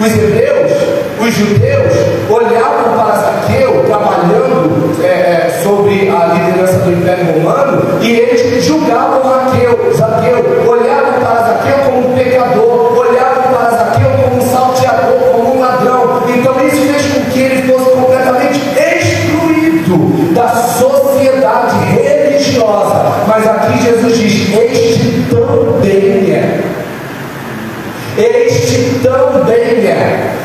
Os 0.00 0.06
hebreus, 0.06 0.72
os 1.20 1.34
judeus, 1.34 1.92
olhavam 2.28 2.94
para 2.96 3.16
Zaqueu 3.16 3.84
trabalhando 3.86 4.92
é, 5.02 5.06
é, 5.06 5.60
sobre 5.62 6.08
a 6.08 6.26
liderança 6.34 6.78
do 6.78 6.92
Império 6.92 7.34
Romano 7.34 8.00
e 8.00 8.10
eles 8.10 8.64
julgavam 8.64 9.11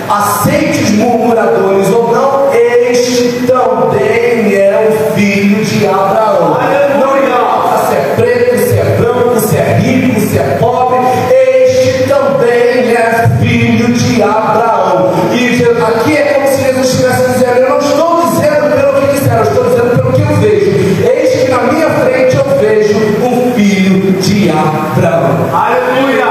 Aceite 0.09 0.83
os 0.83 0.91
murmuradores 0.91 1.89
ou 1.89 2.11
não, 2.11 2.53
este 2.53 3.45
também 3.45 4.55
é 4.55 4.89
o 4.89 5.13
filho 5.13 5.63
de 5.65 5.85
Abraão. 5.85 6.57
Não 6.99 7.17
importa 7.17 7.87
se 7.87 7.95
é 7.95 8.13
preto, 8.15 8.57
se 8.57 8.77
é 8.77 8.97
branco, 8.97 9.39
se 9.39 9.57
é 9.57 9.77
rico, 9.79 10.19
se 10.19 10.37
é 10.37 10.57
pobre, 10.59 10.99
este 11.29 12.03
também 12.07 12.95
é 12.95 13.29
filho 13.41 13.93
de 13.93 14.23
Abraão. 14.23 15.13
E 15.33 15.47
aqui 15.87 16.17
é 16.17 16.33
como 16.33 16.47
se 16.47 16.63
Jesus 16.63 16.89
estivesse 16.89 17.33
dizendo: 17.33 17.57
Eu 17.57 17.69
não 17.69 17.77
estou 17.79 18.29
dizendo 18.29 18.75
pelo 18.75 19.01
que 19.01 19.13
disseram, 19.13 19.37
eu 19.37 19.43
estou 19.43 19.63
dizendo 19.65 19.95
pelo 19.95 20.13
que 20.13 20.21
eu 20.21 20.35
vejo. 20.37 21.09
Eis 21.09 21.41
que 21.43 21.51
na 21.51 21.63
minha 21.63 21.89
frente 21.89 22.35
eu 22.35 22.45
vejo 22.59 22.97
um 23.25 23.53
filho 23.53 24.11
de 24.21 24.49
Abraão. 24.49 25.49
Aleluia. 25.53 26.27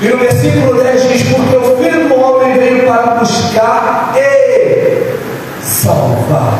E 0.00 0.08
no 0.08 0.18
versículo 0.18 0.82
10 0.82 1.08
diz: 1.08 1.22
Porque 1.24 1.56
o 1.56 1.76
filho 1.78 2.08
do 2.08 2.20
homem 2.20 2.58
veio 2.58 2.86
para 2.86 3.14
buscar 3.14 4.12
e 4.14 5.16
salvar 5.62 6.58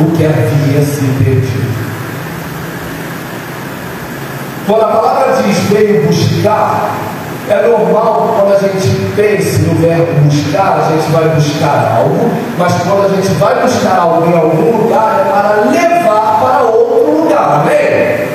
o 0.00 0.10
que 0.12 0.24
havia 0.24 0.82
se 0.82 1.02
perdido. 1.22 1.90
Quando 4.66 4.82
a 4.82 4.88
palavra 4.88 5.42
diz 5.42 5.58
veio 5.70 6.06
buscar, 6.06 6.94
é 7.48 7.66
normal 7.66 8.36
quando 8.38 8.54
a 8.54 8.58
gente 8.58 9.12
pense 9.16 9.62
no 9.62 9.74
verbo 9.74 10.20
buscar, 10.22 10.86
a 10.86 10.92
gente 10.92 11.10
vai 11.10 11.28
buscar 11.30 11.96
algo, 11.98 12.30
mas 12.56 12.72
quando 12.82 13.06
a 13.06 13.16
gente 13.16 13.28
vai 13.34 13.60
buscar 13.60 13.98
algo 13.98 14.30
em 14.30 14.36
algum 14.36 14.82
lugar, 14.82 15.20
é 15.20 15.30
para 15.30 15.70
levar 15.70 16.40
para 16.40 16.62
outro 16.62 17.22
lugar, 17.22 17.62
amém? 17.62 18.28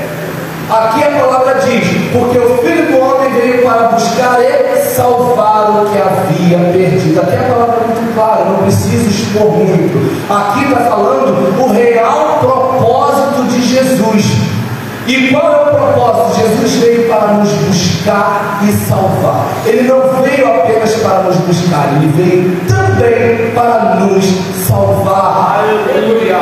Aqui 0.69 1.03
a 1.03 1.19
palavra 1.19 1.59
diz: 1.59 1.87
Porque 2.11 2.37
o 2.39 2.57
filho 2.57 2.91
do 2.91 2.99
homem 2.99 3.31
veio 3.33 3.63
para 3.63 3.89
buscar 3.89 4.39
e 4.41 4.77
salvar 4.77 5.69
o 5.69 5.89
que 5.89 5.97
havia 5.97 6.57
perdido. 6.71 7.21
Aqui 7.21 7.35
a 7.35 7.53
palavra 7.53 7.74
clara, 8.15 8.45
não 8.45 8.63
preciso 8.63 9.09
expor 9.09 9.51
muito. 9.51 10.33
Aqui 10.33 10.63
está 10.63 10.89
falando 10.89 11.61
o 11.61 11.71
real 11.71 12.39
propósito 12.39 13.43
de 13.49 13.61
Jesus. 13.61 14.25
E 15.07 15.27
qual 15.27 15.51
é 15.51 15.55
o 15.57 15.75
propósito? 15.75 16.41
Jesus 16.41 16.71
veio 16.81 17.07
para 17.07 17.33
nos 17.33 17.49
buscar 17.51 18.59
e 18.67 18.71
salvar. 18.71 19.45
Ele 19.65 19.87
não 19.87 20.23
veio 20.23 20.47
apenas 20.47 20.95
para 20.95 21.23
nos 21.23 21.35
buscar, 21.37 21.89
ele 21.95 22.11
veio 22.15 22.59
também 22.67 23.51
para 23.53 23.95
nos 23.97 24.25
salvar. 24.67 25.59
Aleluia. 25.59 26.37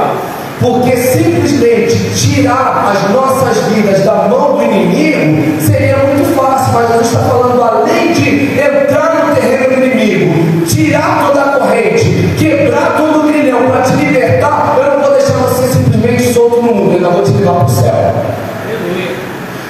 Porque 0.62 0.96
simplesmente 0.96 2.16
tirar 2.16 2.94
as 2.94 3.12
nossas 3.12 3.58
vidas 3.68 4.06
da 4.06 4.30
mão 4.30 4.56
do 4.56 4.64
inimigo 4.64 5.60
seria 5.60 5.98
muito 5.98 6.34
fácil, 6.34 6.74
mas 6.74 6.88
Jesus 6.88 7.08
está 7.08 7.20
falando 7.20 7.62
além 7.62 8.14
de 8.14 8.60
entrar 8.62 9.28
no 9.28 9.36
terreno 9.36 9.76
do 9.76 9.86
inimigo, 9.86 10.66
tirar 10.66 11.33
corrente, 11.64 12.36
quebrar 12.38 12.96
todo 12.98 13.20
o 13.20 13.24
grilhão 13.24 13.70
para 13.70 13.82
te 13.82 13.94
libertar, 13.94 14.76
eu 14.78 14.92
não 14.92 15.02
vou 15.02 15.12
deixar 15.14 15.34
você 15.34 15.68
simplesmente 15.68 16.34
solto 16.34 16.62
no 16.62 16.74
mundo, 16.74 16.92
eu 16.92 16.96
ainda 16.98 17.10
vou 17.10 17.24
te 17.24 17.32
levar 17.32 17.54
para 17.54 17.66
o 17.66 17.70
céu. 17.70 17.94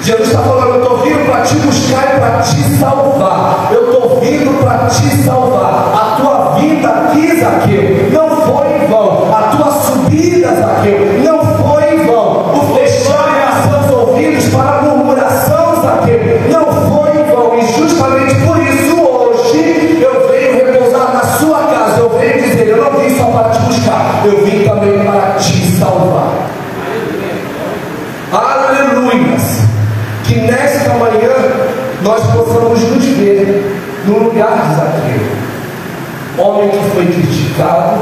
Jesus 0.02 0.28
está 0.28 0.42
falando, 0.42 0.74
eu 0.74 0.82
estou 0.82 0.98
vindo 0.98 1.30
para 1.30 1.40
te 1.42 1.54
buscar 1.54 2.16
e 2.16 2.20
para 2.20 2.42
te 2.42 2.62
salvar. 2.78 3.70
Eu 3.72 3.90
estou 3.90 4.20
vindo 4.20 4.62
para 4.62 4.86
te 4.86 5.08
salvar. 5.24 5.94
A 5.94 6.20
tua 6.20 6.56
vida 6.60 6.88
aqui, 6.88 7.40
Zaqueu, 7.40 8.10
não 8.12 8.36
foi 8.42 8.66
em 8.76 8.86
vão. 8.86 9.34
A 9.34 9.42
tua 9.56 9.70
subida, 9.70 10.48
Zaqueu, 10.48 11.13
eu 24.24 24.44
vim 24.44 24.64
também 24.64 25.04
para 25.04 25.34
te 25.34 25.66
salvar. 25.78 26.48
Aleluias! 28.32 29.60
Que 30.24 30.40
nesta 30.40 30.94
manhã 30.94 31.30
nós 32.02 32.22
possamos 32.32 32.80
nos 32.80 33.04
ver 33.04 33.80
no 34.06 34.18
lugar 34.24 34.56
de 34.56 34.74
Zaqueu. 34.76 35.44
Homem 36.38 36.70
que 36.70 36.90
foi 36.90 37.06
criticado, 37.06 38.00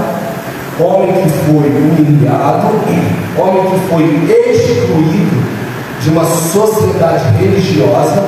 homem 0.78 1.12
que 1.12 1.28
foi 1.28 1.68
humilhado, 1.68 2.68
homem 3.36 3.70
que 3.70 3.88
foi 3.88 4.04
excluído 4.50 5.42
de 6.00 6.10
uma 6.10 6.24
sociedade 6.24 7.36
religiosa 7.38 8.24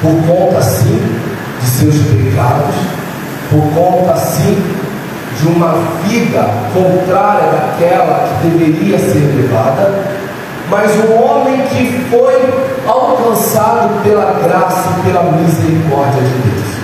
por 0.00 0.14
conta 0.26 0.62
sim 0.62 1.00
de 1.60 1.66
seus 1.66 1.94
pecados, 1.96 2.74
por 3.50 3.62
conta 3.74 4.16
sim 4.16 4.83
de 5.44 5.48
uma 5.48 5.74
vida 6.04 6.48
contrária 6.72 7.50
daquela 7.50 8.26
que 8.40 8.48
deveria 8.48 8.98
ser 8.98 9.34
levada, 9.36 9.92
mas 10.70 10.90
um 11.04 11.22
homem 11.22 11.60
que 11.68 12.06
foi 12.10 12.34
alcançado 12.86 14.02
pela 14.02 14.32
graça 14.42 14.88
e 14.88 15.06
pela 15.06 15.24
misericórdia 15.32 16.22
de 16.22 16.28
Deus. 16.28 16.74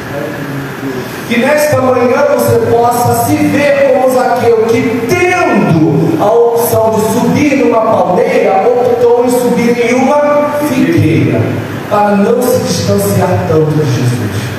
Que 1.27 1.39
nesta 1.39 1.81
manhã 1.81 2.27
você 2.37 2.59
possa 2.71 3.25
se 3.25 3.37
ver 3.37 3.95
como 3.95 4.15
Zaqueu, 4.15 4.67
que 4.67 5.07
tendo 5.09 6.23
a 6.23 6.31
opção 6.31 6.91
de 6.91 7.01
subir 7.19 7.65
numa 7.65 7.81
palmeira, 7.81 8.63
optou 8.67 9.25
em 9.25 9.31
subir 9.31 9.91
em 9.91 9.95
uma 9.95 10.51
figueira, 10.69 11.41
para 11.89 12.17
não 12.17 12.43
se 12.43 12.59
distanciar 12.59 13.47
tanto 13.49 13.71
de 13.71 13.85
Jesus. 13.85 14.51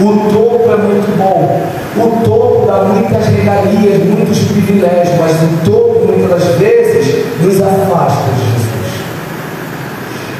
O 0.00 0.30
topo 0.30 0.72
é 0.72 0.76
muito 0.76 1.16
bom. 1.16 1.85
O 1.98 2.24
topo 2.24 2.66
dá 2.66 2.84
muitas 2.84 3.26
regalias, 3.26 4.04
muitos 4.04 4.38
privilégios, 4.40 5.18
mas 5.18 5.32
o 5.42 5.70
topo, 5.70 6.06
muitas 6.06 6.30
das 6.30 6.58
vezes, 6.58 7.24
nos 7.40 7.62
afasta 7.62 8.22
de 8.34 8.40
Jesus. 8.40 8.66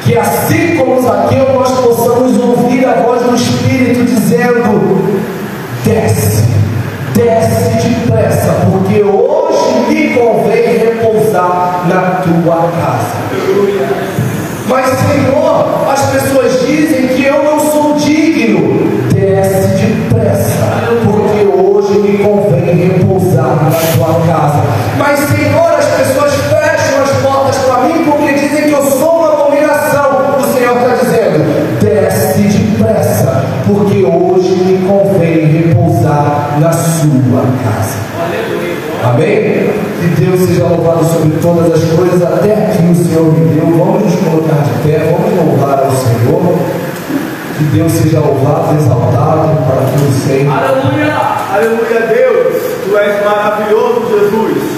Que 0.03 0.17
assim 0.17 0.77
como 0.77 1.01
Zaqueu, 1.01 1.53
nós 1.53 1.71
possamos 1.79 2.37
ouvir 2.39 2.85
a 2.85 3.01
voz 3.01 3.23
do 3.23 3.35
Espírito 3.35 4.05
dizendo: 4.05 5.01
desce, 5.83 6.43
desce 7.15 7.89
depressa, 7.89 8.53
porque 8.71 9.01
hoje 9.03 9.89
me 9.89 10.13
convém 10.13 10.77
repousar 10.77 11.87
na 11.87 12.21
tua 12.21 12.69
casa. 12.79 13.17
Mas, 14.69 14.85
Senhor, 14.85 15.89
as 15.89 16.01
pessoas 16.11 16.67
dizem 16.67 17.07
que 17.07 17.23
eu 17.23 17.43
não 17.43 17.59
sou 17.59 17.95
digno. 17.95 19.07
Desce 19.13 19.67
depressa, 19.77 20.67
porque 21.05 21.16
hoje 21.87 21.99
me 21.99 22.17
convém 22.17 22.75
repousar 22.75 23.55
na 23.63 23.71
tua 23.71 24.21
casa. 24.25 24.63
Mas, 24.97 25.19
Senhor, 25.19 25.71
as 25.77 25.85
pessoas 25.85 26.33
fecham 26.33 27.03
as 27.03 27.09
portas 27.21 27.55
para 27.57 27.83
mim 27.83 28.03
porque 28.05 28.33
dizem 28.33 28.63
que 28.63 28.71
eu 28.71 28.83
sou 28.83 29.19
uma 29.19 29.33
abominação. 29.33 30.37
O 30.37 30.53
Senhor 30.53 30.77
está 30.77 30.95
dizendo: 30.95 31.79
desce 31.79 32.41
depressa, 32.41 33.43
porque 33.65 34.03
hoje 34.03 34.55
me 34.63 34.87
convém 34.87 35.45
repousar 35.45 36.57
na 36.59 36.71
sua 36.71 37.41
casa. 37.63 37.97
Amém? 39.03 39.71
Que 39.99 40.21
Deus 40.21 40.41
seja 40.41 40.65
louvado 40.65 41.05
sobre 41.05 41.37
todas 41.39 41.71
as 41.71 41.89
coisas, 41.91 42.21
até 42.21 42.53
aqui 42.53 42.83
o 42.91 42.95
Senhor 42.95 43.33
me 43.33 43.55
deu. 43.55 43.77
Vamos 43.77 44.03
nos 44.03 44.15
colocar 44.15 44.63
de 44.63 44.87
pé, 44.87 45.11
vamos 45.11 45.37
louvar 45.37 45.79
ao 45.79 45.91
Senhor. 45.91 46.57
Que 47.57 47.63
Deus 47.63 47.91
seja 47.91 48.19
louvado, 48.19 48.77
exaltado 48.77 49.57
para 49.65 49.81
todo 49.87 50.13
sempre. 50.13 50.47
Aleluia. 50.47 51.46
Aleluia, 51.57 52.01
Deus. 52.01 52.55
Tu 52.83 52.97
és 52.99 53.25
maravilhoso, 53.25 54.05
Jesus. 54.11 54.76